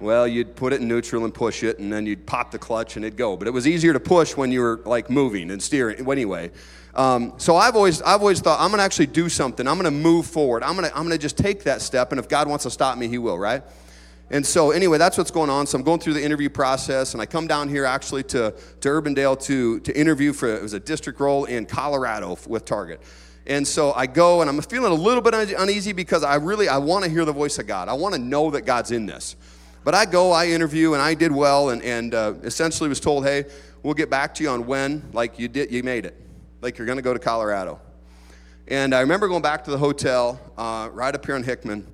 [0.00, 2.96] Well, you'd put it in neutral and push it, and then you'd pop the clutch
[2.96, 3.36] and it'd go.
[3.36, 6.04] But it was easier to push when you were like moving and steering.
[6.04, 6.50] Well, Anyway,
[6.94, 9.66] um, so I've always, I've always thought I'm to actually do something.
[9.66, 10.62] I'm to move forward.
[10.62, 13.08] I'm to, I'm to just take that step, and if God wants to stop me,
[13.08, 13.62] He will, right?
[14.30, 15.66] And so, anyway, that's what's going on.
[15.66, 18.88] So I'm going through the interview process, and I come down here actually to, to
[18.88, 23.00] Urbandale to, to interview for it was a district role in Colorado with Target.
[23.46, 26.78] And so I go, and I'm feeling a little bit uneasy because I really I
[26.78, 27.88] want to hear the voice of God.
[27.88, 29.34] I want to know that God's in this.
[29.82, 33.24] But I go, I interview, and I did well, and, and uh, essentially was told,
[33.24, 33.46] hey,
[33.82, 36.20] we'll get back to you on when, like you did, you made it,
[36.60, 37.80] like you're going to go to Colorado.
[38.68, 41.86] And I remember going back to the hotel uh, right up here in Hickman,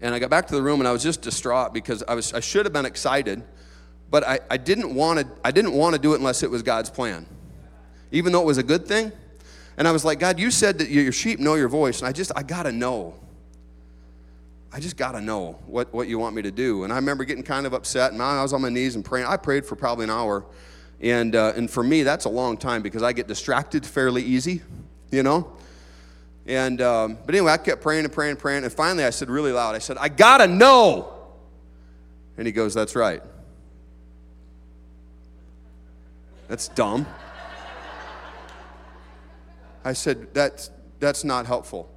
[0.00, 2.32] and I got back to the room, and I was just distraught because I was
[2.34, 3.42] I should have been excited,
[4.10, 6.62] but I, I didn't want to I didn't want to do it unless it was
[6.62, 7.26] God's plan,
[8.10, 9.12] even though it was a good thing.
[9.76, 12.12] And I was like, God, you said that your sheep know your voice, and I
[12.12, 13.14] just I gotta know.
[14.72, 16.84] I just got to know what, what you want me to do.
[16.84, 19.26] And I remember getting kind of upset, and I was on my knees and praying.
[19.26, 20.44] I prayed for probably an hour.
[21.00, 24.62] And, uh, and for me, that's a long time because I get distracted fairly easy,
[25.10, 25.52] you know?
[26.46, 28.64] And, um, but anyway, I kept praying and praying and praying.
[28.64, 31.12] And finally, I said really loud, I said, I got to know.
[32.36, 33.22] And he goes, That's right.
[36.48, 37.06] That's dumb.
[39.84, 41.90] I said, That's, that's not helpful.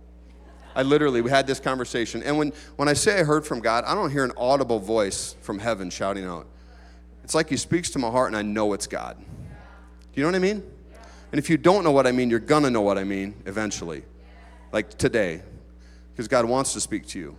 [0.76, 2.24] I literally, we had this conversation.
[2.24, 5.36] And when, when I say I heard from God, I don't hear an audible voice
[5.42, 6.48] from heaven shouting out.
[7.24, 9.18] It's like He speaks to my heart and I know it's God.
[9.18, 9.26] Do
[10.16, 10.64] you know what I mean?
[11.32, 13.34] And if you don't know what I mean, you're going to know what I mean
[13.46, 14.04] eventually,
[14.72, 15.42] like today,
[16.12, 17.38] because God wants to speak to you.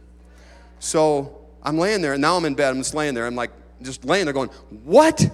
[0.81, 2.71] So I'm laying there, and now I'm in bed.
[2.71, 3.27] I'm just laying there.
[3.27, 4.51] I'm like, just laying there going,
[4.83, 5.25] What?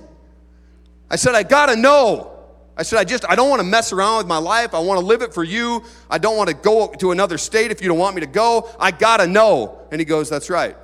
[1.10, 2.29] I said, I got to know.
[2.80, 4.72] I said, I just, I don't want to mess around with my life.
[4.72, 5.84] I want to live it for you.
[6.08, 8.70] I don't want to go to another state if you don't want me to go.
[8.80, 9.86] I got to know.
[9.92, 10.74] And he goes, That's right.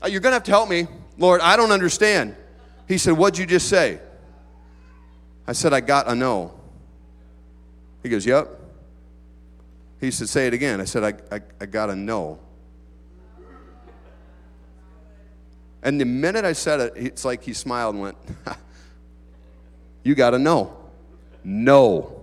[0.00, 0.86] Uh, you're going to have to help me.
[1.18, 2.36] Lord, I don't understand.
[2.86, 3.98] He said, What'd you just say?
[5.48, 6.54] I said, I got to know.
[8.04, 8.48] He goes, Yep.
[10.00, 10.80] He said, Say it again.
[10.80, 12.38] I said, I, I, I got to know.
[15.82, 18.16] And the minute I said it, it's like he smiled and went,
[20.06, 20.76] You got to know.
[21.42, 22.22] No.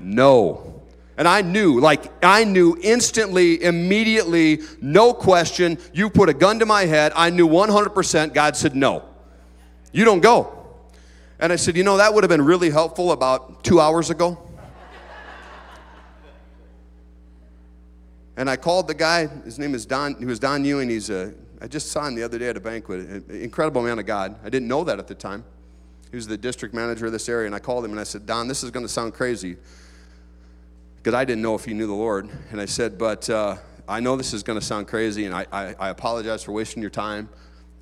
[0.00, 0.82] No.
[1.16, 5.78] And I knew, like, I knew instantly, immediately, no question.
[5.92, 7.12] You put a gun to my head.
[7.14, 9.04] I knew 100% God said no.
[9.92, 10.66] You don't go.
[11.38, 14.36] And I said, You know, that would have been really helpful about two hours ago.
[18.36, 19.28] and I called the guy.
[19.44, 20.16] His name is Don.
[20.16, 20.88] He was Don Ewing.
[20.88, 23.08] He's a, I just saw him the other day at a banquet.
[23.08, 24.34] An incredible man of God.
[24.44, 25.44] I didn't know that at the time.
[26.12, 28.48] Was the district manager of this area, and I called him and I said, Don,
[28.48, 29.56] this is going to sound crazy
[30.96, 32.28] because I didn't know if he knew the Lord.
[32.50, 33.56] And I said, But uh,
[33.88, 36.82] I know this is going to sound crazy, and I, I, I apologize for wasting
[36.82, 37.28] your time.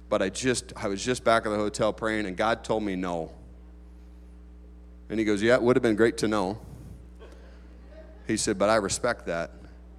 [0.08, 2.96] But I just, I was just back at the hotel praying, and God told me
[2.96, 3.30] no.
[5.10, 6.58] And he goes, Yeah, it would have been great to know.
[8.26, 9.52] He said, But I respect that.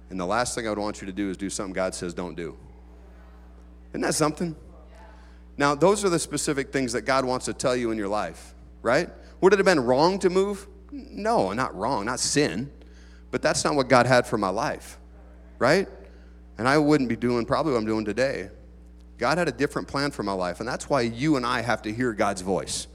[0.08, 2.14] And the last thing I would want you to do is do something God says
[2.14, 2.56] don't do.
[3.90, 4.56] Isn't that something?
[5.60, 8.54] Now, those are the specific things that God wants to tell you in your life,
[8.80, 9.10] right?
[9.42, 10.66] Would it have been wrong to move?
[10.90, 12.72] No, not wrong, not sin.
[13.30, 14.98] But that's not what God had for my life,
[15.58, 15.86] right?
[16.56, 18.48] And I wouldn't be doing probably what I'm doing today.
[19.18, 21.82] God had a different plan for my life, and that's why you and I have
[21.82, 22.86] to hear God's voice.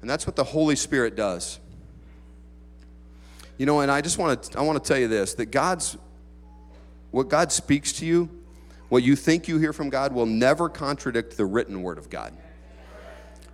[0.00, 1.60] And that's what the Holy Spirit does.
[3.58, 5.98] You know, and I just want to I want to tell you this that God's
[7.10, 8.30] what God speaks to you
[8.94, 12.32] what you think you hear from God will never contradict the written word of God.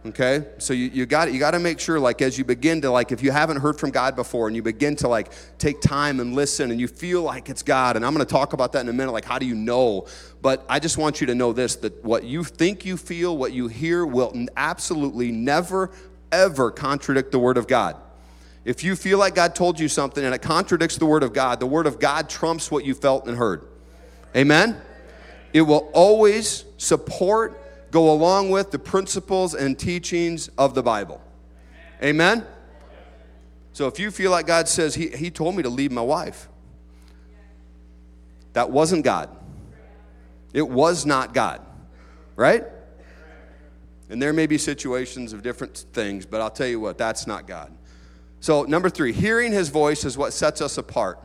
[0.05, 0.45] Okay?
[0.59, 3.11] So you, you got you got to make sure like as you begin to like
[3.11, 6.35] if you haven't heard from God before and you begin to like take time and
[6.35, 8.93] listen and you feel like it's God and I'm to talk about that in a
[8.93, 10.07] minute like how do you know?
[10.43, 13.55] But I just want you to know this that what you think you feel, what
[13.55, 15.91] you hear will absolutely never
[16.31, 17.97] ever contradict the word of God.
[18.67, 21.61] If you feel like God told you something and it contradicts the word of God,
[21.61, 23.67] the word of God trumps what you felt and heard.
[24.37, 24.79] Amen.
[25.53, 31.21] It will always support, go along with the principles and teachings of the Bible.
[32.03, 32.47] Amen?
[33.73, 36.49] So if you feel like God says, He, he told me to leave my wife,
[38.53, 39.37] that wasn't God.
[40.53, 41.61] It was not God,
[42.35, 42.65] right?
[44.09, 47.47] And there may be situations of different things, but I'll tell you what, that's not
[47.47, 47.73] God.
[48.41, 51.21] So, number three, hearing his voice is what sets us apart.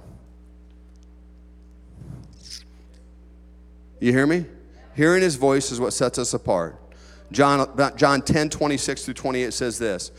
[4.06, 4.46] You hear me?
[4.96, 6.80] Hearing his voice is what sets us apart.
[7.32, 10.12] John, John 10, 26 through 28 says this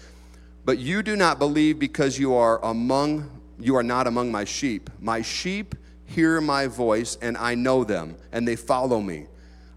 [0.64, 4.90] But you do not believe because you are among you are not among my sheep.
[4.98, 9.28] My sheep hear my voice, and I know them, and they follow me.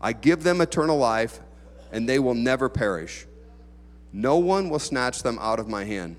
[0.01, 1.39] I give them eternal life,
[1.91, 3.27] and they will never perish.
[4.11, 6.15] No one will snatch them out of my hand.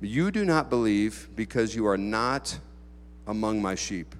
[0.00, 2.58] You do not believe because you are not
[3.28, 4.16] among my sheep.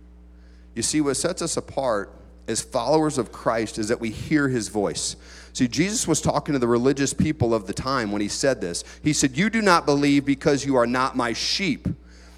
[0.74, 2.12] You see, what sets us apart
[2.46, 5.16] as followers of Christ is that we hear his voice.
[5.52, 8.84] See, Jesus was talking to the religious people of the time when he said this.
[9.02, 11.88] He said, You do not believe because you are not my sheep.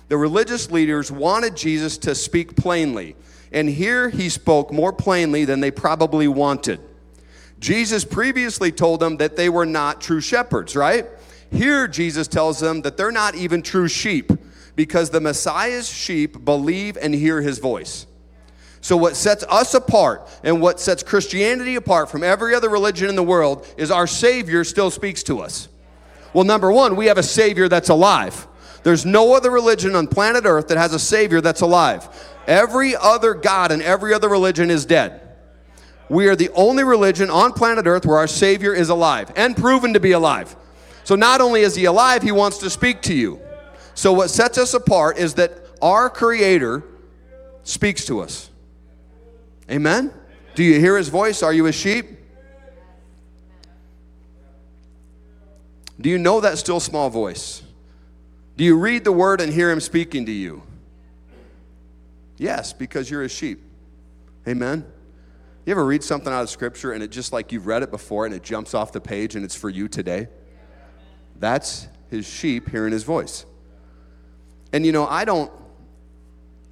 [0.09, 3.16] The religious leaders wanted Jesus to speak plainly,
[3.51, 6.81] and here he spoke more plainly than they probably wanted.
[7.59, 11.07] Jesus previously told them that they were not true shepherds, right?
[11.51, 14.31] Here, Jesus tells them that they're not even true sheep
[14.77, 18.07] because the Messiah's sheep believe and hear his voice.
[18.87, 23.16] So, what sets us apart and what sets Christianity apart from every other religion in
[23.16, 25.68] the world is our Savior still speaks to us.
[26.33, 28.46] Well, number one, we have a Savior that's alive.
[28.85, 32.09] There's no other religion on planet Earth that has a Savior that's alive.
[32.46, 35.20] Every other God and every other religion is dead.
[36.09, 39.94] We are the only religion on planet Earth where our Savior is alive and proven
[39.94, 40.55] to be alive.
[41.03, 43.40] So, not only is He alive, He wants to speak to you.
[43.94, 45.51] So, what sets us apart is that
[45.83, 46.85] our Creator
[47.64, 48.51] speaks to us.
[49.70, 50.12] Amen?
[50.55, 51.42] Do you hear his voice?
[51.42, 52.07] Are you a sheep?
[56.00, 57.62] Do you know that still small voice?
[58.57, 60.62] Do you read the word and hear him speaking to you?
[62.38, 63.62] Yes, because you're a sheep.
[64.46, 64.85] Amen?
[65.64, 68.24] You ever read something out of scripture and it just like you've read it before
[68.24, 70.29] and it jumps off the page and it's for you today?
[71.38, 73.44] That's his sheep hearing his voice.
[74.72, 75.50] And you know, I don't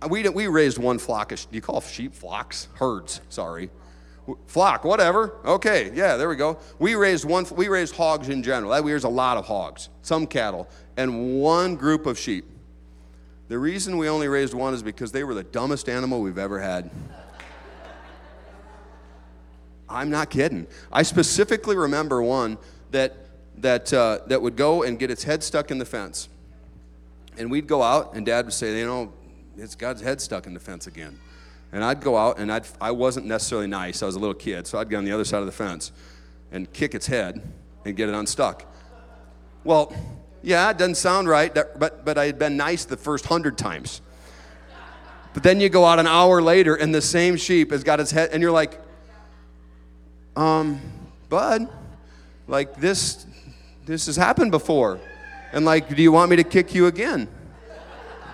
[0.09, 2.69] we, we raised one flock of, do you call sheep flocks?
[2.75, 3.71] Herds, sorry.
[4.47, 5.37] Flock, whatever.
[5.45, 6.59] Okay, yeah, there we go.
[6.79, 8.83] We raised one, we raised hogs in general.
[8.83, 12.47] We raised a lot of hogs, some cattle, and one group of sheep.
[13.49, 16.59] The reason we only raised one is because they were the dumbest animal we've ever
[16.59, 16.91] had.
[19.89, 20.67] I'm not kidding.
[20.91, 22.57] I specifically remember one
[22.91, 23.15] that,
[23.59, 26.29] that, uh, that would go and get its head stuck in the fence.
[27.37, 29.13] And we'd go out, and dad would say, You know,
[29.57, 31.19] it's God's head stuck in the fence again.
[31.73, 34.03] And I'd go out, and I'd, I wasn't necessarily nice.
[34.03, 35.93] I was a little kid, so I'd get on the other side of the fence
[36.53, 37.43] and kick its head
[37.85, 38.65] and get it unstuck.
[39.65, 39.95] Well,
[40.43, 44.03] yeah, it doesn't sound right, but, but I had been nice the first hundred times.
[45.33, 48.13] But then you go out an hour later, and the same sheep has got its
[48.13, 48.81] head, and you're like,
[50.37, 50.81] um,
[51.29, 51.69] bud,
[52.47, 53.27] like this,
[53.85, 55.01] this has happened before.
[55.53, 57.29] And like, do you want me to kick you again?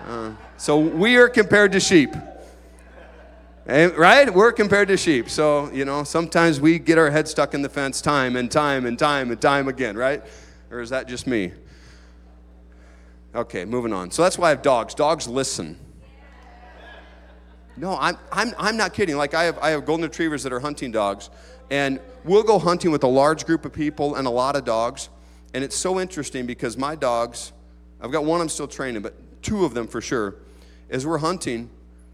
[0.07, 2.13] Uh, so we are compared to sheep.
[3.65, 4.31] And, right?
[4.31, 5.27] We're compared to sheep.
[5.27, 8.85] So, you know, sometimes we get our head stuck in the fence time and time
[8.85, 10.23] and time and time again, right?
[10.69, 11.51] Or is that just me?
[13.33, 14.11] Okay, moving on.
[14.11, 14.93] So that's why I have dogs.
[14.93, 15.79] Dogs listen.
[17.75, 19.17] No, I'm, I'm, I'm not kidding.
[19.17, 21.31] Like, I have, I have golden retrievers that are hunting dogs,
[21.71, 25.09] and we'll go hunting with a large group of people and a lot of dogs.
[25.55, 27.51] And it's so interesting because my dogs,
[27.99, 30.35] I've got one I'm still training, but two of them for sure
[30.91, 31.69] as we're hunting,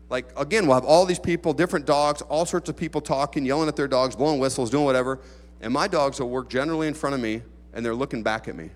[0.10, 3.68] like again, we'll have all these people, different dogs, all sorts of people talking, yelling
[3.68, 5.20] at their dogs, blowing whistles, doing whatever.
[5.60, 7.42] And my dogs will work generally in front of me
[7.74, 8.70] and they're looking back at me.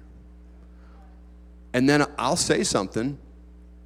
[1.73, 3.17] And then I'll say something,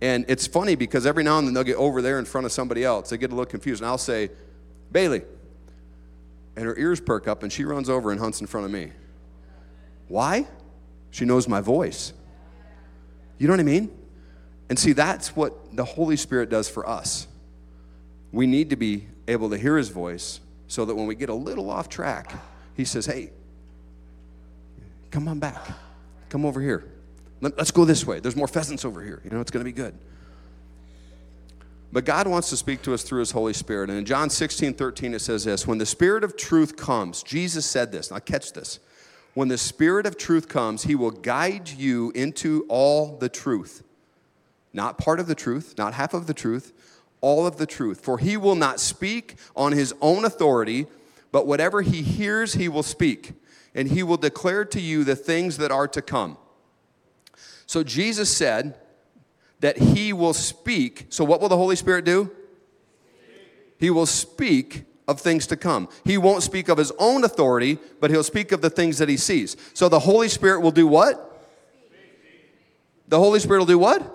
[0.02, 2.52] and it's funny because every now and then they'll get over there in front of
[2.52, 3.12] somebody else.
[3.12, 4.30] They get a little confused, and I'll say,
[4.92, 5.22] Bailey.
[6.56, 8.92] And her ears perk up and she runs over and hunts in front of me.
[10.08, 10.48] Why?
[11.12, 12.14] She knows my voice.
[13.38, 13.92] You know what I mean?
[14.70, 17.28] And see, that's what the Holy Spirit does for us.
[18.32, 21.34] We need to be able to hear His voice so that when we get a
[21.34, 22.34] little off track,
[22.76, 23.32] He says, Hey,
[25.12, 25.66] come on back.
[26.30, 26.86] Come over here.
[27.42, 28.20] Let, us go this way.
[28.20, 29.22] There's more pheasants over here.
[29.24, 29.94] You know, it's going to be good.
[31.92, 33.90] But God wants to speak to us through His Holy Spirit.
[33.90, 37.66] And in John 16, 13, it says this When the Spirit of truth comes, Jesus
[37.66, 38.12] said this.
[38.12, 38.80] Now, catch this.
[39.34, 43.85] When the Spirit of truth comes, He will guide you into all the truth
[44.76, 46.74] not part of the truth, not half of the truth,
[47.22, 48.02] all of the truth.
[48.02, 50.86] For he will not speak on his own authority,
[51.32, 53.34] but whatever he hears, he will speak,
[53.74, 56.38] and he will declare to you the things that are to come.
[57.66, 58.78] So Jesus said
[59.62, 61.08] that he will speak.
[61.10, 62.30] So, what will the Holy Spirit do?
[63.80, 65.90] He will speak of things to come.
[66.04, 69.18] He won't speak of his own authority, but he'll speak of the things that he
[69.18, 69.56] sees.
[69.74, 71.32] So, the Holy Spirit will do what?
[73.08, 74.15] The Holy Spirit will do what?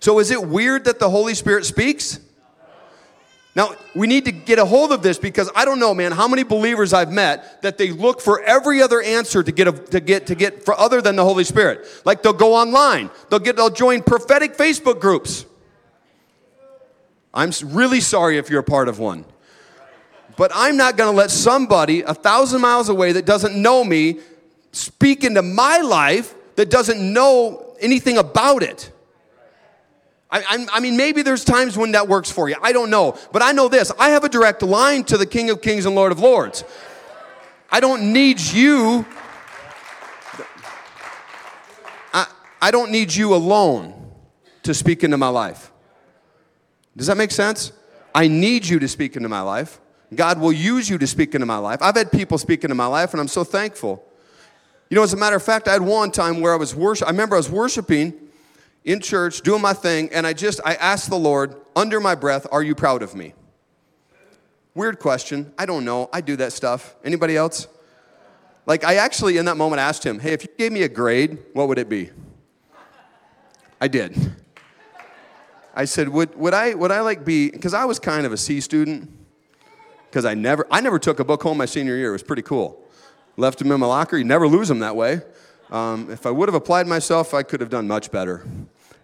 [0.00, 2.20] So is it weird that the Holy Spirit speaks?
[3.56, 6.28] Now, we need to get a hold of this because I don't know, man, how
[6.28, 10.00] many believers I've met that they look for every other answer to get a, to
[10.00, 11.86] get to get for other than the Holy Spirit.
[12.04, 15.46] Like they'll go online, they'll get they'll join prophetic Facebook groups.
[17.32, 19.24] I'm really sorry if you're a part of one.
[20.36, 24.20] But I'm not going to let somebody a thousand miles away that doesn't know me
[24.72, 28.90] speak into my life that doesn't know anything about it.
[30.30, 32.56] I, I, mean, maybe there's times when that works for you.
[32.60, 33.16] I don't know.
[33.32, 35.94] But I know this I have a direct line to the King of Kings and
[35.94, 36.64] Lord of Lords.
[37.70, 39.06] I don't need you.
[42.12, 42.26] I,
[42.60, 44.12] I don't need you alone
[44.64, 45.70] to speak into my life.
[46.96, 47.72] Does that make sense?
[48.14, 49.80] I need you to speak into my life.
[50.14, 51.82] God will use you to speak into my life.
[51.82, 54.04] I've had people speak into my life, and I'm so thankful.
[54.88, 57.06] You know, as a matter of fact, I had one time where I was worship.
[57.06, 58.14] I remember I was worshiping
[58.86, 62.46] in church, doing my thing, and I just I asked the Lord under my breath,
[62.50, 63.34] "Are you proud of me?"
[64.74, 65.52] Weird question.
[65.58, 66.08] I don't know.
[66.12, 66.94] I do that stuff.
[67.04, 67.66] Anybody else?
[68.64, 71.38] Like I actually in that moment asked him, "Hey, if you gave me a grade,
[71.52, 72.10] what would it be?"
[73.80, 74.16] I did.
[75.74, 78.36] I said, "Would would I would I like be because I was kind of a
[78.36, 79.10] C student
[80.08, 82.10] because I never I never took a book home my senior year.
[82.10, 82.80] It was pretty cool.
[83.36, 84.16] Left them in my locker.
[84.16, 85.22] You never lose them that way.
[85.70, 88.46] Um, if I would have applied myself, I could have done much better.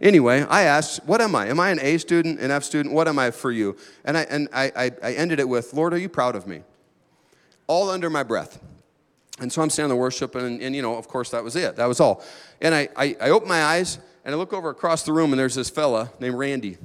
[0.03, 1.47] Anyway, I asked, What am I?
[1.47, 2.93] Am I an A student, an F student?
[2.93, 3.77] What am I for you?
[4.05, 6.63] And I, and I, I, I ended it with, Lord, are you proud of me?
[7.69, 8.61] All under my breath.
[9.39, 11.77] And so I'm standing there worshiping, and, and, you know, of course, that was it.
[11.77, 12.23] That was all.
[12.61, 15.39] And I, I, I open my eyes, and I look over across the room, and
[15.39, 16.77] there's this fella named Randy.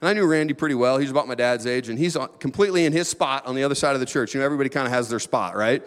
[0.00, 0.98] And I knew Randy pretty well.
[0.98, 3.94] He's about my dad's age, and he's completely in his spot on the other side
[3.94, 4.34] of the church.
[4.34, 5.86] You know, everybody kind of has their spot, right?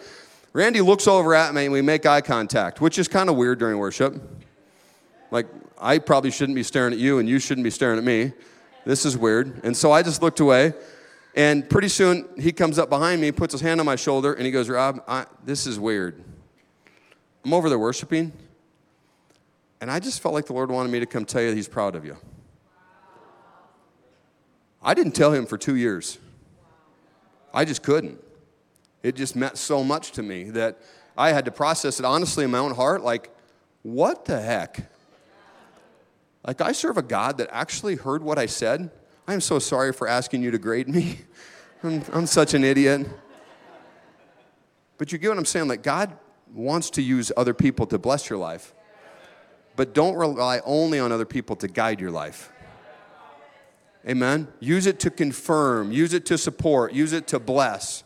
[0.52, 3.58] Randy looks over at me, and we make eye contact, which is kind of weird
[3.58, 4.20] during worship.
[5.30, 5.46] Like,
[5.80, 8.32] I probably shouldn't be staring at you, and you shouldn't be staring at me.
[8.84, 9.64] This is weird.
[9.64, 10.74] And so I just looked away.
[11.34, 14.44] And pretty soon he comes up behind me, puts his hand on my shoulder, and
[14.44, 16.22] he goes, Rob, I, this is weird.
[17.44, 18.32] I'm over there worshiping,
[19.80, 21.94] and I just felt like the Lord wanted me to come tell you He's proud
[21.94, 22.16] of you.
[24.82, 26.18] I didn't tell him for two years.
[27.52, 28.22] I just couldn't.
[29.02, 30.78] It just meant so much to me that
[31.16, 33.34] I had to process it honestly in my own heart like,
[33.82, 34.90] what the heck?
[36.46, 38.90] Like, I serve a God that actually heard what I said.
[39.28, 41.18] I am so sorry for asking you to grade me.
[41.82, 43.06] I'm, I'm such an idiot.
[44.98, 45.68] But you get what I'm saying?
[45.68, 46.16] Like, God
[46.52, 48.74] wants to use other people to bless your life,
[49.76, 52.52] but don't rely only on other people to guide your life.
[54.08, 54.48] Amen?
[54.60, 58.02] Use it to confirm, use it to support, use it to bless.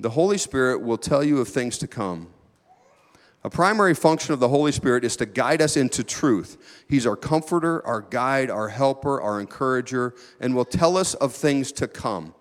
[0.00, 2.33] The Holy Spirit will tell you of things to come.
[3.44, 6.84] A primary function of the Holy Spirit is to guide us into truth.
[6.88, 11.70] He's our comforter, our guide, our helper, our encourager, and will tell us of things
[11.72, 12.34] to come.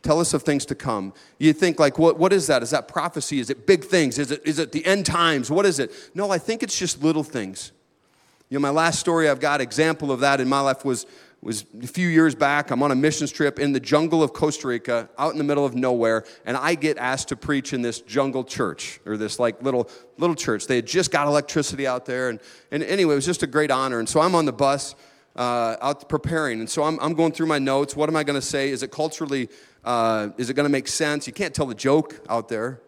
[0.00, 1.12] Tell us of things to come.
[1.38, 2.62] You think, like, what, what is that?
[2.62, 3.38] Is that prophecy?
[3.38, 4.18] Is it big things?
[4.18, 5.50] Is it, is it the end times?
[5.50, 5.92] What is it?
[6.14, 7.72] No, I think it's just little things.
[8.48, 11.04] You know, my last story I've got example of that in my life was
[11.42, 12.70] was a few years back.
[12.70, 15.64] I'm on a missions trip in the jungle of Costa Rica, out in the middle
[15.64, 19.62] of nowhere, and I get asked to preach in this jungle church or this like
[19.62, 20.66] little little church.
[20.66, 23.70] They had just got electricity out there, and and anyway, it was just a great
[23.70, 23.98] honor.
[23.98, 24.94] And so I'm on the bus.
[25.36, 27.94] Uh, out preparing, and so I'm, I'm going through my notes.
[27.94, 28.70] What am I going to say?
[28.70, 29.50] Is it culturally?
[29.84, 31.26] Uh, is it going to make sense?
[31.26, 32.80] You can't tell the joke out there,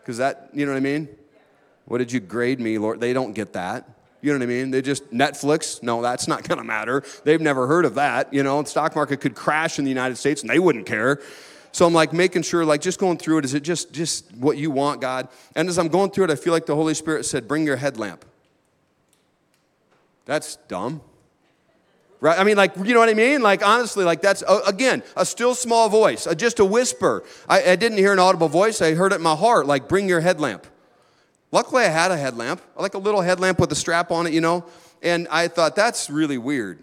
[0.00, 1.08] because that you know what I mean.
[1.86, 3.00] What did you grade me, Lord?
[3.00, 3.88] They don't get that.
[4.22, 4.70] You know what I mean?
[4.70, 7.02] They just, Netflix, no, that's not to matter.
[7.24, 8.32] They've never heard of that.
[8.32, 11.20] You know, the stock market could crash in the United States and they wouldn't care.
[11.72, 14.58] So I'm like making sure, like just going through it, is it just, just what
[14.58, 15.28] you want, God?
[15.56, 17.76] And as I'm going through it, I feel like the Holy Spirit said, bring your
[17.76, 18.24] headlamp.
[20.24, 21.00] That's dumb.
[22.20, 22.38] Right?
[22.38, 23.42] I mean, like, you know what I mean?
[23.42, 27.24] Like, honestly, like that's, uh, again, a still small voice, uh, just a whisper.
[27.48, 28.80] I, I didn't hear an audible voice.
[28.80, 30.68] I heard it in my heart, like, bring your headlamp.
[31.52, 34.40] Luckily, I had a headlamp, like a little headlamp with a strap on it, you
[34.40, 34.64] know.
[35.02, 36.78] And I thought, that's really weird.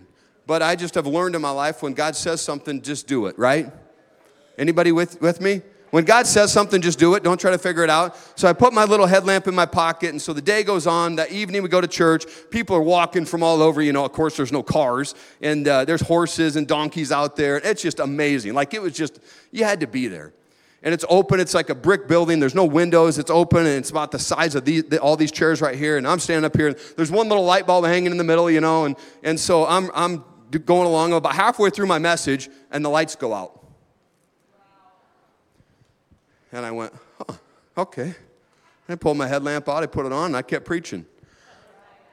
[0.46, 3.38] But I just have learned in my life when God says something, just do it,
[3.38, 3.72] right?
[4.60, 5.64] Anybody with, with me?
[5.90, 7.24] When God says something, just do it.
[7.24, 8.16] Don't try to figure it out.
[8.38, 11.16] So I put my little headlamp in my pocket, and so the day goes on.
[11.16, 12.26] That evening, we go to church.
[12.52, 13.82] People are walking from all over.
[13.82, 17.58] You know, of course, there's no cars, and uh, there's horses and donkeys out there.
[17.58, 18.54] It's just amazing.
[18.54, 19.20] Like it was just,
[19.52, 20.34] you had to be there
[20.82, 21.40] and it's open.
[21.40, 22.40] It's like a brick building.
[22.40, 23.18] There's no windows.
[23.18, 25.98] It's open, and it's about the size of these, all these chairs right here.
[25.98, 26.74] And I'm standing up here.
[26.96, 28.86] There's one little light bulb hanging in the middle, you know.
[28.86, 30.24] And, and so I'm, I'm
[30.66, 33.66] going along about halfway through my message, and the lights go out.
[36.52, 37.34] And I went, huh,
[37.78, 38.16] okay.
[38.88, 39.84] I pulled my headlamp out.
[39.84, 41.06] I put it on, and I kept preaching.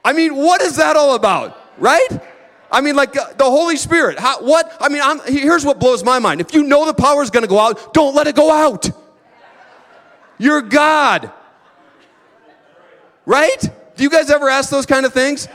[0.05, 2.07] I mean, what is that all about, right?
[2.71, 4.19] I mean, like uh, the Holy Spirit.
[4.19, 4.75] How, what?
[4.79, 6.41] I mean, I'm, here's what blows my mind.
[6.41, 8.89] If you know the power is going to go out, don't let it go out.
[10.37, 11.31] You're God.
[13.25, 13.69] Right?
[13.95, 15.47] Do you guys ever ask those kind of things?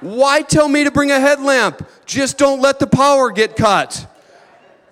[0.00, 1.88] Why tell me to bring a headlamp?
[2.04, 4.06] Just don't let the power get cut.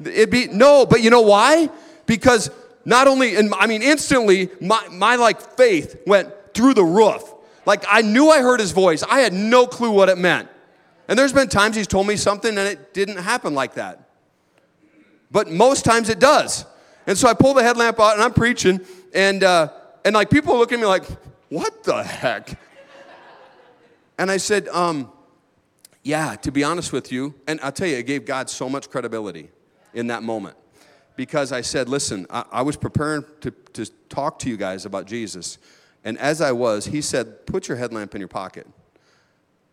[0.00, 1.68] It'd be no, but you know why?
[2.06, 2.50] Because
[2.84, 7.22] not only, and I mean, instantly, my, my like faith went through the roof.
[7.66, 9.02] Like I knew I heard his voice.
[9.02, 10.48] I had no clue what it meant.
[11.12, 14.08] And there's been times he's told me something and it didn't happen like that.
[15.30, 16.64] But most times it does.
[17.06, 18.80] And so I pull the headlamp out and I'm preaching,
[19.12, 19.68] and uh,
[20.06, 21.04] and like people look at me like,
[21.50, 22.58] what the heck?
[24.16, 25.12] And I said, um,
[26.02, 28.88] yeah, to be honest with you, and I'll tell you, it gave God so much
[28.88, 29.50] credibility
[29.92, 30.56] in that moment.
[31.16, 35.04] Because I said, listen, I, I was preparing to, to talk to you guys about
[35.04, 35.58] Jesus.
[36.04, 38.66] And as I was, he said, put your headlamp in your pocket.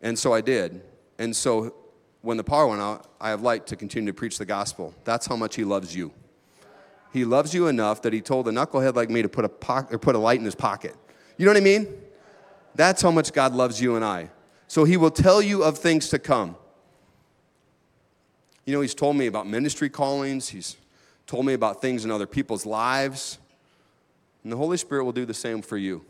[0.02, 0.82] And so I did.
[1.20, 1.76] And so
[2.22, 4.96] when the power went out, I have light to continue to preach the gospel.
[5.04, 6.12] That's how much he loves you.
[7.12, 9.88] He loves you enough that he told a knucklehead like me to put a, po-
[9.92, 10.96] or put a light in his pocket.
[11.38, 11.88] You know what I mean?
[12.76, 14.30] That's how much God loves you and I.
[14.68, 16.56] So he will tell you of things to come.
[18.66, 20.78] You know, he's told me about ministry callings, he's
[21.26, 23.40] told me about things in other people's lives.
[24.44, 26.06] And the Holy Spirit will do the same for you.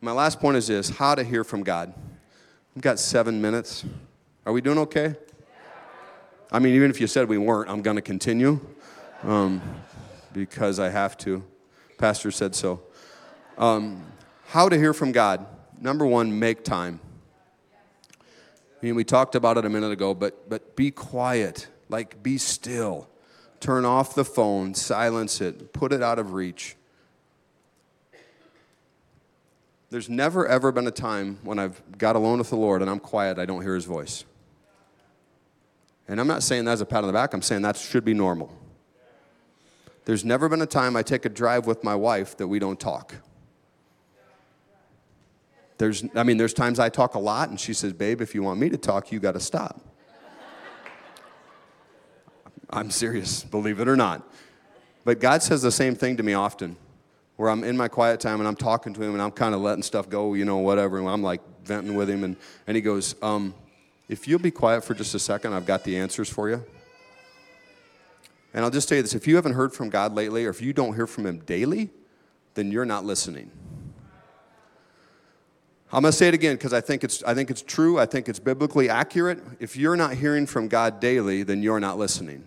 [0.00, 1.92] My last point is this how to hear from God.
[2.74, 3.84] We've got seven minutes.
[4.46, 5.14] Are we doing okay?
[6.50, 8.60] I mean, even if you said we weren't, I'm going to continue
[9.24, 9.60] um,
[10.32, 11.44] because I have to.
[11.98, 12.80] Pastor said so.
[13.58, 14.02] Um,
[14.46, 15.44] how to hear from God.
[15.82, 17.00] Number one, make time.
[18.18, 22.38] I mean, we talked about it a minute ago, but, but be quiet, like be
[22.38, 23.06] still.
[23.60, 26.76] Turn off the phone, silence it, put it out of reach.
[29.92, 32.98] There's never, ever been a time when I've got alone with the Lord and I'm
[32.98, 34.24] quiet, I don't hear his voice.
[36.08, 38.02] And I'm not saying that as a pat on the back, I'm saying that should
[38.02, 38.50] be normal.
[40.06, 42.80] There's never been a time I take a drive with my wife that we don't
[42.80, 43.16] talk.
[45.76, 48.42] There's, I mean, there's times I talk a lot, and she says, Babe, if you
[48.42, 49.78] want me to talk, you got to stop.
[52.70, 54.26] I'm serious, believe it or not.
[55.04, 56.78] But God says the same thing to me often
[57.42, 59.60] where I'm in my quiet time and I'm talking to him and I'm kind of
[59.60, 61.00] letting stuff go, you know, whatever.
[61.00, 62.22] And I'm like venting with him.
[62.22, 62.36] And,
[62.68, 63.52] and he goes, um,
[64.08, 66.64] If you'll be quiet for just a second, I've got the answers for you.
[68.54, 70.62] And I'll just tell you this if you haven't heard from God lately or if
[70.62, 71.90] you don't hear from him daily,
[72.54, 73.50] then you're not listening.
[75.92, 77.98] I'm going to say it again because I, think it's, I think it's true.
[77.98, 79.40] I think it's biblically accurate.
[79.58, 82.44] If you're not hearing from God daily, then you're not listening.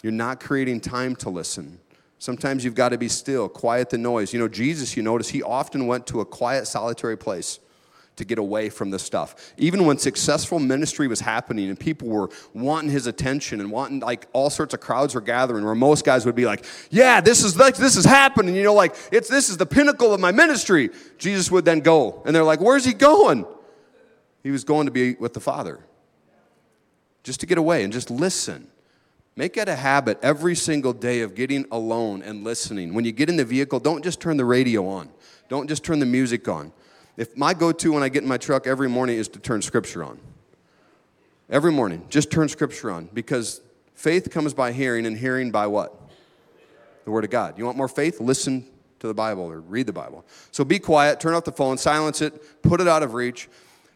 [0.00, 1.80] You're not creating time to listen.
[2.18, 4.32] Sometimes you've got to be still, quiet the noise.
[4.32, 7.60] You know, Jesus, you notice, he often went to a quiet, solitary place
[8.18, 9.52] to get away from the stuff.
[9.56, 14.26] Even when successful ministry was happening and people were wanting his attention and wanting like
[14.32, 17.56] all sorts of crowds were gathering where most guys would be like, "Yeah, this is
[17.56, 20.90] like this is happening." You know, like it's this is the pinnacle of my ministry.
[21.16, 23.46] Jesus would then go, and they're like, "Where's he going?"
[24.42, 25.78] He was going to be with the Father.
[27.22, 28.68] Just to get away and just listen.
[29.38, 32.92] Make it a habit every single day of getting alone and listening.
[32.92, 35.10] When you get in the vehicle, don't just turn the radio on.
[35.48, 36.72] Don't just turn the music on.
[37.16, 40.02] If my go-to when I get in my truck every morning is to turn scripture
[40.02, 40.18] on.
[41.48, 43.60] Every morning, just turn scripture on because
[43.94, 45.94] faith comes by hearing and hearing by what?
[47.04, 47.58] The word of God.
[47.58, 48.18] You want more faith?
[48.18, 48.66] Listen
[48.98, 50.24] to the Bible or read the Bible.
[50.50, 53.48] So be quiet, turn off the phone, silence it, put it out of reach.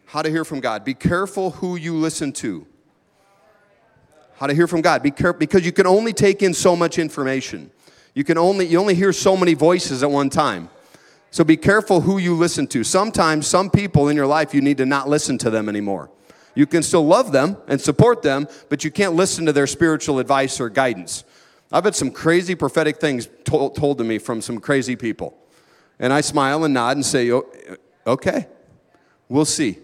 [0.05, 0.85] How to hear from God.
[0.85, 2.65] Be careful who you listen to
[4.35, 5.03] how to hear from God.
[5.03, 7.71] Be careful because you can only take in so much information.
[8.13, 10.69] You can only you only hear so many voices at one time.
[11.31, 12.83] So be careful who you listen to.
[12.83, 16.11] Sometimes some people in your life you need to not listen to them anymore.
[16.55, 20.19] You can still love them and support them, but you can't listen to their spiritual
[20.19, 21.23] advice or guidance.
[21.71, 25.35] I've had some crazy prophetic things told, told to me from some crazy people.
[25.97, 27.31] And I smile and nod and say,
[28.05, 28.47] okay,
[29.27, 29.79] we'll see.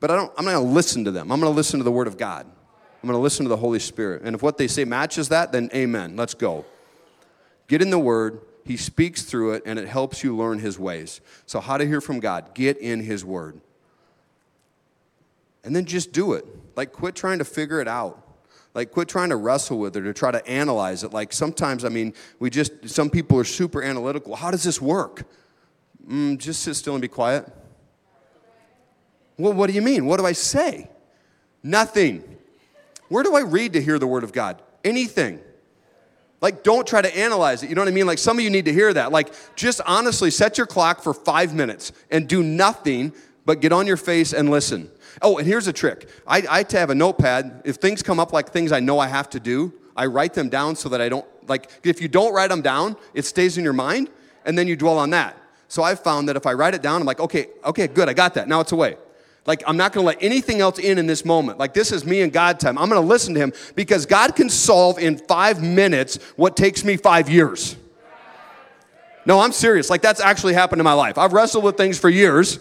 [0.00, 1.30] But I don't, I'm not going to listen to them.
[1.30, 2.46] I'm going to listen to the Word of God.
[3.04, 4.22] I'm going to listen to the Holy Spirit.
[4.24, 6.16] And if what they say matches that, then amen.
[6.16, 6.64] Let's go.
[7.68, 8.40] Get in the Word.
[8.64, 11.20] He speaks through it, and it helps you learn His ways.
[11.44, 12.54] So, how to hear from God?
[12.54, 13.60] Get in His Word.
[15.64, 16.46] And then just do it.
[16.76, 18.26] Like, quit trying to figure it out.
[18.72, 21.12] Like, quit trying to wrestle with it or try to analyze it.
[21.12, 24.34] Like, sometimes, I mean, we just, some people are super analytical.
[24.34, 25.24] How does this work?
[26.08, 27.52] Mm, just sit still and be quiet.
[29.36, 30.06] Well, what do you mean?
[30.06, 30.88] What do I say?
[31.62, 32.33] Nothing.
[33.14, 34.60] Where do I read to hear the word of God?
[34.82, 35.38] Anything.
[36.40, 37.68] Like, don't try to analyze it.
[37.68, 38.08] You know what I mean?
[38.08, 39.12] Like, some of you need to hear that.
[39.12, 43.12] Like, just honestly set your clock for five minutes and do nothing
[43.44, 44.90] but get on your face and listen.
[45.22, 47.62] Oh, and here's a trick I, I have a notepad.
[47.64, 50.48] If things come up like things I know I have to do, I write them
[50.48, 53.62] down so that I don't, like, if you don't write them down, it stays in
[53.62, 54.10] your mind
[54.44, 55.40] and then you dwell on that.
[55.68, 58.12] So I've found that if I write it down, I'm like, okay, okay, good, I
[58.12, 58.48] got that.
[58.48, 58.96] Now it's away.
[59.46, 61.58] Like, I'm not gonna let anything else in in this moment.
[61.58, 62.78] Like, this is me and God time.
[62.78, 66.96] I'm gonna listen to Him because God can solve in five minutes what takes me
[66.96, 67.76] five years.
[69.26, 69.90] No, I'm serious.
[69.90, 71.18] Like, that's actually happened in my life.
[71.18, 72.58] I've wrestled with things for years,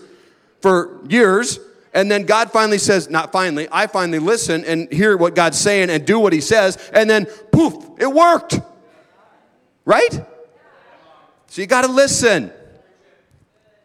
[0.62, 1.60] for years,
[1.94, 5.90] and then God finally says, not finally, I finally listen and hear what God's saying
[5.90, 8.60] and do what He says, and then poof, it worked.
[9.86, 10.26] Right?
[11.48, 12.52] So you gotta listen.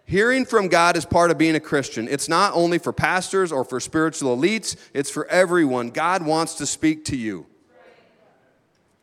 [0.09, 2.09] Hearing from God is part of being a Christian.
[2.09, 5.91] It's not only for pastors or for spiritual elites, it's for everyone.
[5.91, 7.45] God wants to speak to you.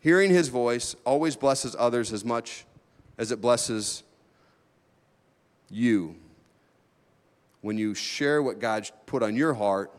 [0.02, 2.66] Hearing his voice always blesses others as much
[3.20, 4.02] as it blesses
[5.70, 6.16] you.
[7.62, 9.92] When you share what God put on your heart,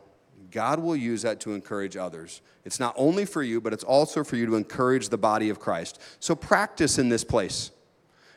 [0.50, 2.40] God will use that to encourage others.
[2.64, 5.60] It's not only for you, but it's also for you to encourage the body of
[5.60, 6.00] Christ.
[6.18, 7.70] So practice in this place.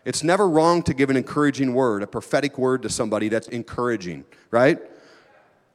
[0.10, 4.26] It's never wrong to give an encouraging word, a prophetic word to somebody that's encouraging,
[4.50, 4.80] right?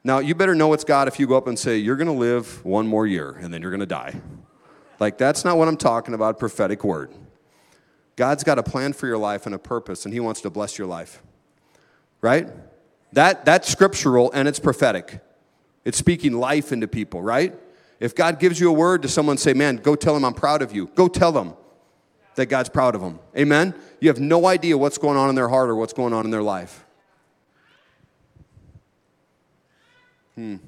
[0.03, 2.11] Now, you better know it's God if you go up and say, You're going to
[2.11, 4.13] live one more year and then you're going to die.
[4.99, 7.13] Like, that's not what I'm talking about, prophetic word.
[8.17, 10.77] God's got a plan for your life and a purpose, and He wants to bless
[10.77, 11.23] your life,
[12.19, 12.49] right?
[13.13, 15.21] That, that's scriptural and it's prophetic.
[15.85, 17.55] It's speaking life into people, right?
[18.01, 20.61] If God gives you a word to someone, say, Man, go tell them I'm proud
[20.61, 20.87] of you.
[20.87, 21.53] Go tell them
[22.35, 23.19] that God's proud of them.
[23.37, 23.73] Amen?
[23.99, 26.31] You have no idea what's going on in their heart or what's going on in
[26.31, 26.85] their life.
[30.35, 30.41] Hmm.
[30.51, 30.59] I'm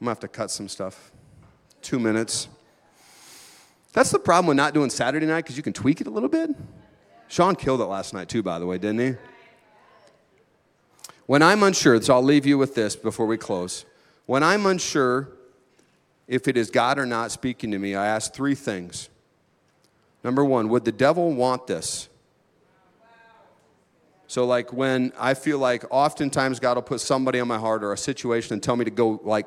[0.00, 1.12] gonna have to cut some stuff.
[1.82, 2.48] Two minutes.
[3.92, 6.28] That's the problem with not doing Saturday night because you can tweak it a little
[6.28, 6.50] bit.
[7.28, 9.14] Sean killed it last night, too, by the way, didn't he?
[11.26, 13.84] When I'm unsure, so I'll leave you with this before we close.
[14.26, 15.28] When I'm unsure
[16.26, 19.08] if it is God or not speaking to me, I ask three things.
[20.24, 22.08] Number one, would the devil want this?
[24.26, 27.92] So, like when I feel like oftentimes God will put somebody on my heart or
[27.92, 29.46] a situation and tell me to go, like,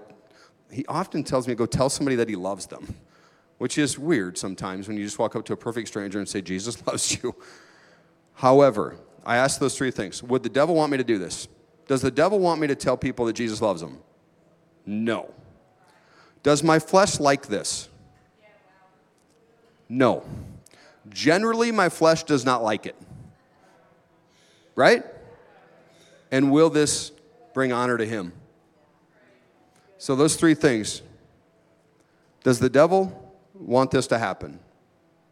[0.71, 2.93] He often tells me to go tell somebody that He loves them,
[3.57, 6.39] which is weird sometimes when you just walk up to a perfect stranger and say,
[6.41, 7.36] Jesus loves you.
[8.36, 11.47] However, I ask those three things Would the devil want me to do this?
[11.88, 13.99] Does the devil want me to tell people that Jesus loves them?
[14.86, 15.34] No.
[16.43, 17.89] Does my flesh like this?
[19.89, 20.23] No.
[21.09, 22.95] Generally, my flesh does not like it.
[24.75, 25.03] Right?
[26.31, 27.11] And will this
[27.53, 28.33] bring honor to him?
[29.97, 31.01] So, those three things.
[32.43, 34.59] Does the devil want this to happen?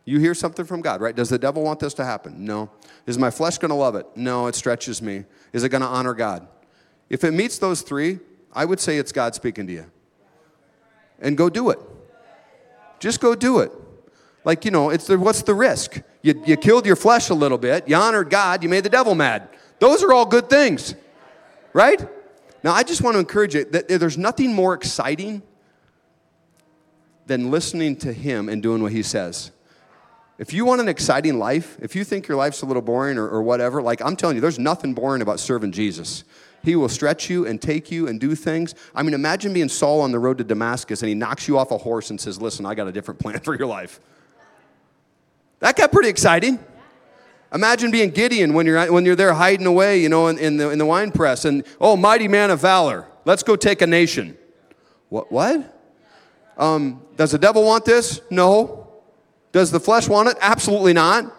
[0.06, 1.16] You hear something from God, right?
[1.16, 2.44] Does the devil want this to happen?
[2.44, 2.70] No.
[3.06, 4.06] Is my flesh going to love it?
[4.16, 5.26] No, it stretches me.
[5.54, 6.48] Is it going to honor God?
[7.10, 8.20] If it meets those three,
[8.52, 9.92] I would say it's God speaking to you.
[11.20, 11.80] And go do it.
[13.00, 13.72] Just go do it.
[14.46, 16.02] Like, you know, it's the, what's the risk?
[16.22, 19.16] You, you killed your flesh a little bit, you honored God, you made the devil
[19.16, 19.50] mad.
[19.80, 20.96] Those are all good things,
[21.74, 22.06] right?
[22.64, 25.42] Now, I just want to encourage you that there's nothing more exciting
[27.26, 29.52] than listening to Him and doing what He says.
[30.38, 33.28] If you want an exciting life, if you think your life's a little boring or,
[33.28, 36.24] or whatever, like I'm telling you, there's nothing boring about serving Jesus.
[36.64, 38.74] He will stretch you and take you and do things.
[38.96, 41.72] I mean, imagine being Saul on the road to Damascus and he knocks you off
[41.72, 44.00] a horse and says, Listen, I got a different plan for your life.
[45.64, 46.60] That got pretty exciting.
[47.54, 50.72] Imagine being Gideon when you're, when you're there hiding away, you know, in, in, the,
[50.72, 54.38] in the wine press, and, oh, mighty man of valor, let's go take a nation.
[55.08, 55.32] What?
[55.32, 55.82] What?
[56.58, 58.20] Um, does the devil want this?
[58.30, 58.90] No.
[59.54, 60.36] Does the flesh want it?
[60.42, 61.34] Absolutely not.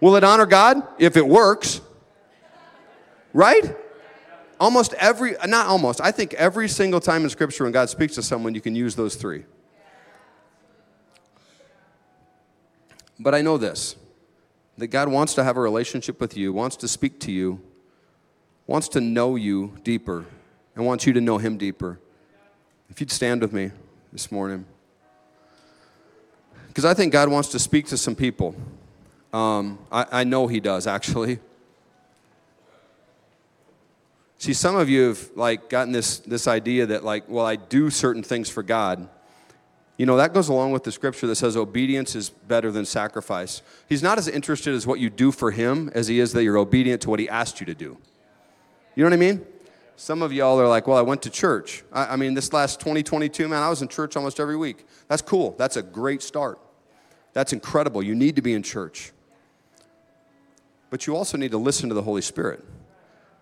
[0.00, 0.82] Will it honor God?
[0.98, 1.82] If it works.
[3.34, 3.76] Right?
[4.58, 8.22] Almost every, not almost, I think every single time in Scripture when God speaks to
[8.22, 9.44] someone, you can use those three.
[13.18, 13.96] But I know this
[14.78, 17.60] that God wants to have a relationship with you, wants to speak to you,
[18.66, 20.26] wants to know you deeper,
[20.74, 21.98] and wants you to know Him deeper.
[22.90, 23.70] If you'd stand with me
[24.12, 24.66] this morning.
[26.68, 28.54] Because I think God wants to speak to some people.
[29.32, 31.38] Um, I, I know He does, actually.
[34.38, 37.88] See, some of you have like gotten this, this idea that like, well, I do
[37.88, 39.08] certain things for God,
[39.96, 43.62] you know, that goes along with the scripture that says obedience is better than sacrifice.
[43.88, 46.58] He's not as interested as what you do for him as he is that you're
[46.58, 47.96] obedient to what he asked you to do.
[48.94, 49.46] You know what I mean?
[49.96, 51.82] Some of y'all are like, well, I went to church.
[51.90, 54.84] I, I mean, this last 2022, man, I was in church almost every week.
[55.08, 55.54] That's cool.
[55.56, 56.58] That's a great start.
[57.32, 58.02] That's incredible.
[58.02, 59.12] You need to be in church.
[60.90, 62.62] But you also need to listen to the Holy Spirit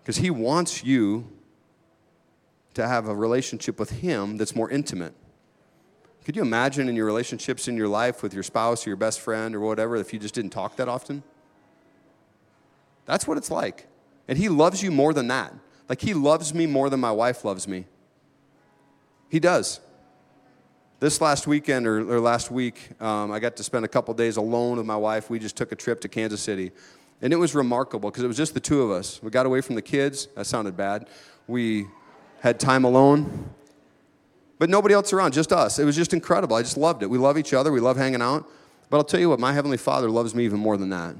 [0.01, 1.29] because he wants you
[2.75, 5.13] to have a relationship with him that's more intimate.
[6.25, 9.19] Could you imagine in your relationships in your life with your spouse or your best
[9.19, 11.21] friend or whatever if you just didn't talk that often?
[13.05, 13.85] That's what it's like.
[14.27, 15.53] And He loves you more than that.
[15.87, 17.85] Like, He loves me more than my wife loves me.
[19.29, 19.79] He does.
[20.99, 24.37] This last weekend or, or last week, um, I got to spend a couple days
[24.37, 25.29] alone with my wife.
[25.29, 26.71] We just took a trip to Kansas City.
[27.21, 29.21] And it was remarkable because it was just the two of us.
[29.21, 30.27] We got away from the kids.
[30.35, 31.07] That sounded bad.
[31.47, 31.85] We
[32.39, 33.53] had time alone,
[34.57, 35.79] but nobody else around, just us.
[35.79, 36.55] It was just incredible.
[36.55, 37.09] I just loved it.
[37.09, 38.49] We love each other, we love hanging out.
[38.89, 41.15] But I'll tell you what, my Heavenly Father loves me even more than that.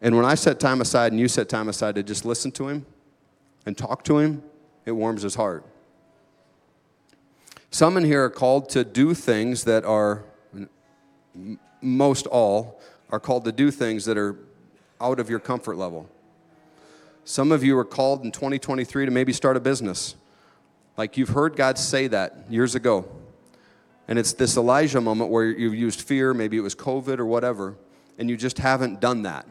[0.00, 2.68] And when I set time aside and you set time aside to just listen to
[2.68, 2.86] Him
[3.66, 4.42] and talk to Him,
[4.84, 5.64] it warms His heart.
[7.70, 10.24] Some in here are called to do things that are,
[11.80, 12.80] most all,
[13.10, 14.36] are called to do things that are
[15.00, 16.08] out of your comfort level.
[17.24, 20.16] Some of you are called in 2023 to maybe start a business.
[20.96, 23.08] Like you've heard God say that years ago.
[24.08, 27.76] And it's this Elijah moment where you've used fear, maybe it was COVID or whatever,
[28.18, 29.46] and you just haven't done that.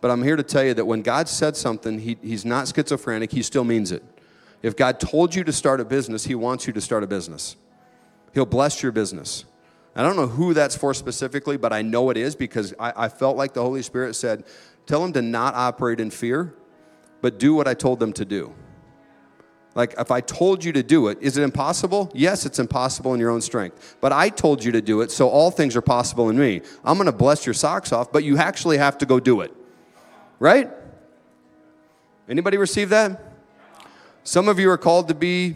[0.00, 3.30] But I'm here to tell you that when God said something, he, He's not schizophrenic,
[3.30, 4.02] He still means it.
[4.62, 7.56] If God told you to start a business, He wants you to start a business.
[8.32, 9.44] He'll bless your business.
[9.94, 13.08] I don't know who that's for specifically, but I know it is because I, I
[13.08, 14.44] felt like the Holy Spirit said,
[14.86, 16.54] Tell them to not operate in fear,
[17.20, 18.54] but do what I told them to do.
[19.74, 22.10] Like, if I told you to do it, is it impossible?
[22.12, 23.96] Yes, it's impossible in your own strength.
[24.00, 26.62] But I told you to do it, so all things are possible in me.
[26.84, 29.54] I'm going to bless your socks off, but you actually have to go do it.
[30.40, 30.70] Right?
[32.28, 33.22] Anybody receive that?
[34.24, 35.54] Some of you are called to be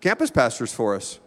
[0.00, 1.20] campus pastors for us.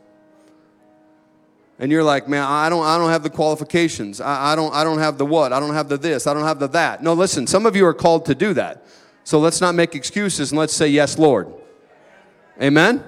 [1.80, 4.22] And you're like, man, I don't, I don't have the qualifications.
[4.22, 5.54] I, I, don't, I don't have the what.
[5.54, 6.28] I don't have the this.
[6.28, 7.02] I don't have the that.
[7.02, 8.86] No, listen, some of you are called to do that.
[9.24, 11.54] So let's not make excuses and let's say, yes, Lord.
[12.62, 13.04] Amen?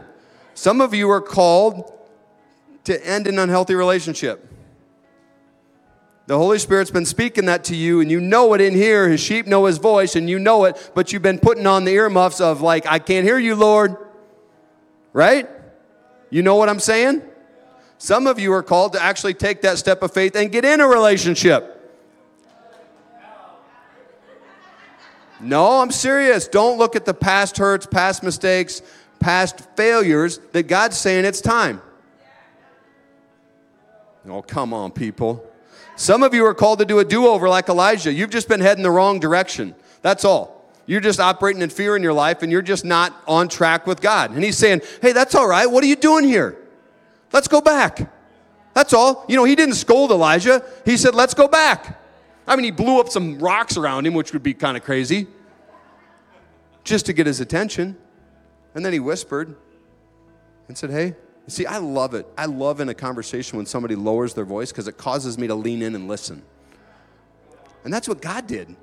[0.53, 1.91] Some of you are called
[2.85, 4.51] to end an unhealthy relationship.
[6.27, 9.07] The Holy Spirit's been speaking that to you, and you know it in here.
[9.07, 11.91] His sheep know his voice, and you know it, but you've been putting on the
[11.91, 13.95] earmuffs of, like, I can't hear you, Lord.
[15.13, 15.47] Right?
[16.31, 17.21] You know what I'm saying?
[17.99, 20.81] Some of you are called to actually take that step of faith and get in
[20.81, 21.71] a relationship.
[25.39, 26.47] No, I'm serious.
[26.47, 28.81] Don't look at the past hurts, past mistakes,
[29.20, 31.82] past failures that God's saying it's time.
[34.28, 35.45] Oh, come on, people.
[35.95, 38.11] Some of you are called to do a do over like Elijah.
[38.11, 39.76] You've just been heading the wrong direction.
[40.01, 40.55] That's all.
[40.88, 44.01] You're just operating in fear in your life and you're just not on track with
[44.01, 44.32] God.
[44.32, 45.66] And He's saying, hey, that's all right.
[45.66, 46.57] What are you doing here?
[47.32, 48.11] Let's go back.
[48.74, 49.26] That's all.
[49.28, 52.01] You know, He didn't scold Elijah, He said, let's go back.
[52.47, 55.28] I mean, He blew up some rocks around him, which would be kind of crazy,
[56.84, 57.97] just to get his attention.
[58.76, 59.55] And then He whispered
[60.67, 61.15] and said, hey,
[61.47, 62.28] See, I love it.
[62.38, 65.55] I love in a conversation when somebody lowers their voice because it causes me to
[65.55, 66.41] lean in and listen.
[67.84, 68.76] And that's what God did.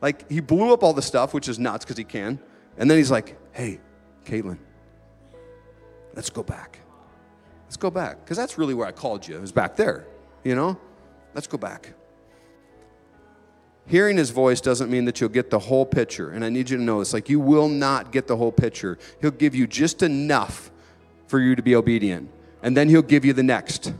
[0.00, 2.40] Like, he blew up all the stuff, which is nuts because he can.
[2.76, 3.80] And then he's like, hey,
[4.24, 4.58] Caitlin,
[6.14, 6.80] let's go back.
[7.66, 8.24] Let's go back.
[8.24, 9.36] Because that's really where I called you.
[9.36, 10.06] It was back there,
[10.42, 10.78] you know?
[11.34, 11.94] Let's go back.
[13.88, 16.30] Hearing his voice doesn't mean that you'll get the whole picture.
[16.30, 18.98] And I need you to know this like, you will not get the whole picture.
[19.22, 20.70] He'll give you just enough
[21.26, 22.30] for you to be obedient.
[22.62, 23.94] And then he'll give you the next.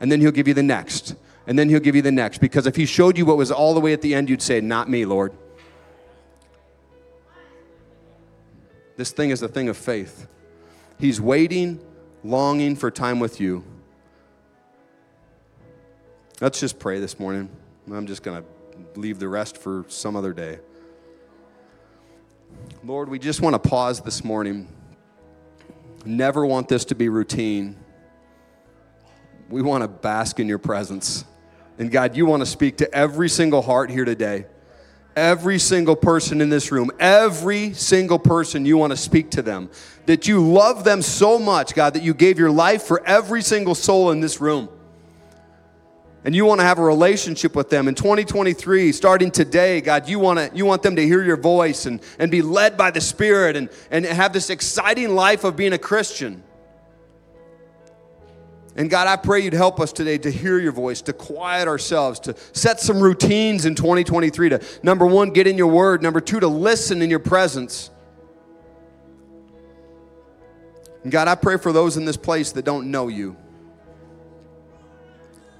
[0.00, 1.16] And then he'll give you the next.
[1.46, 2.38] And then he'll give you the next.
[2.38, 4.60] Because if he showed you what was all the way at the end, you'd say,
[4.62, 5.32] Not me, Lord.
[8.96, 10.26] This thing is a thing of faith.
[10.98, 11.78] He's waiting,
[12.24, 13.62] longing for time with you.
[16.40, 17.50] Let's just pray this morning.
[17.92, 18.55] I'm just going to
[18.96, 20.58] leave the rest for some other day.
[22.84, 24.68] Lord, we just want to pause this morning
[26.06, 27.76] never want this to be routine.
[29.48, 31.24] We want to bask in your presence.
[31.78, 34.46] And God, you want to speak to every single heart here today.
[35.14, 39.70] Every single person in this room, every single person, you want to speak to them.
[40.04, 43.74] That you love them so much, God, that you gave your life for every single
[43.74, 44.68] soul in this room
[46.26, 47.86] and you want to have a relationship with them.
[47.86, 51.86] In 2023 starting today god you want to you want them to hear your voice
[51.86, 55.72] and, and be led by the spirit and, and have this exciting life of being
[55.72, 56.42] a christian.
[58.74, 62.18] And god i pray you'd help us today to hear your voice to quiet ourselves
[62.20, 66.40] to set some routines in 2023 to number one get in your word number two
[66.40, 67.88] to listen in your presence.
[71.04, 73.36] And god i pray for those in this place that don't know you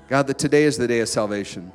[0.09, 1.73] God, that today is the day of salvation.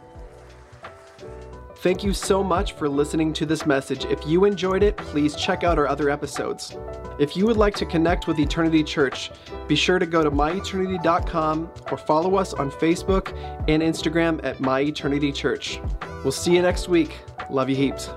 [1.82, 4.06] Thank you so much for listening to this message.
[4.06, 6.78] If you enjoyed it, please check out our other episodes.
[7.18, 9.32] If you would like to connect with Eternity Church,
[9.68, 13.36] be sure to go to myeternity.com or follow us on Facebook
[13.68, 15.82] and Instagram at myeternity church.
[16.24, 17.18] We'll see you next week.
[17.50, 18.12] Love you heaps.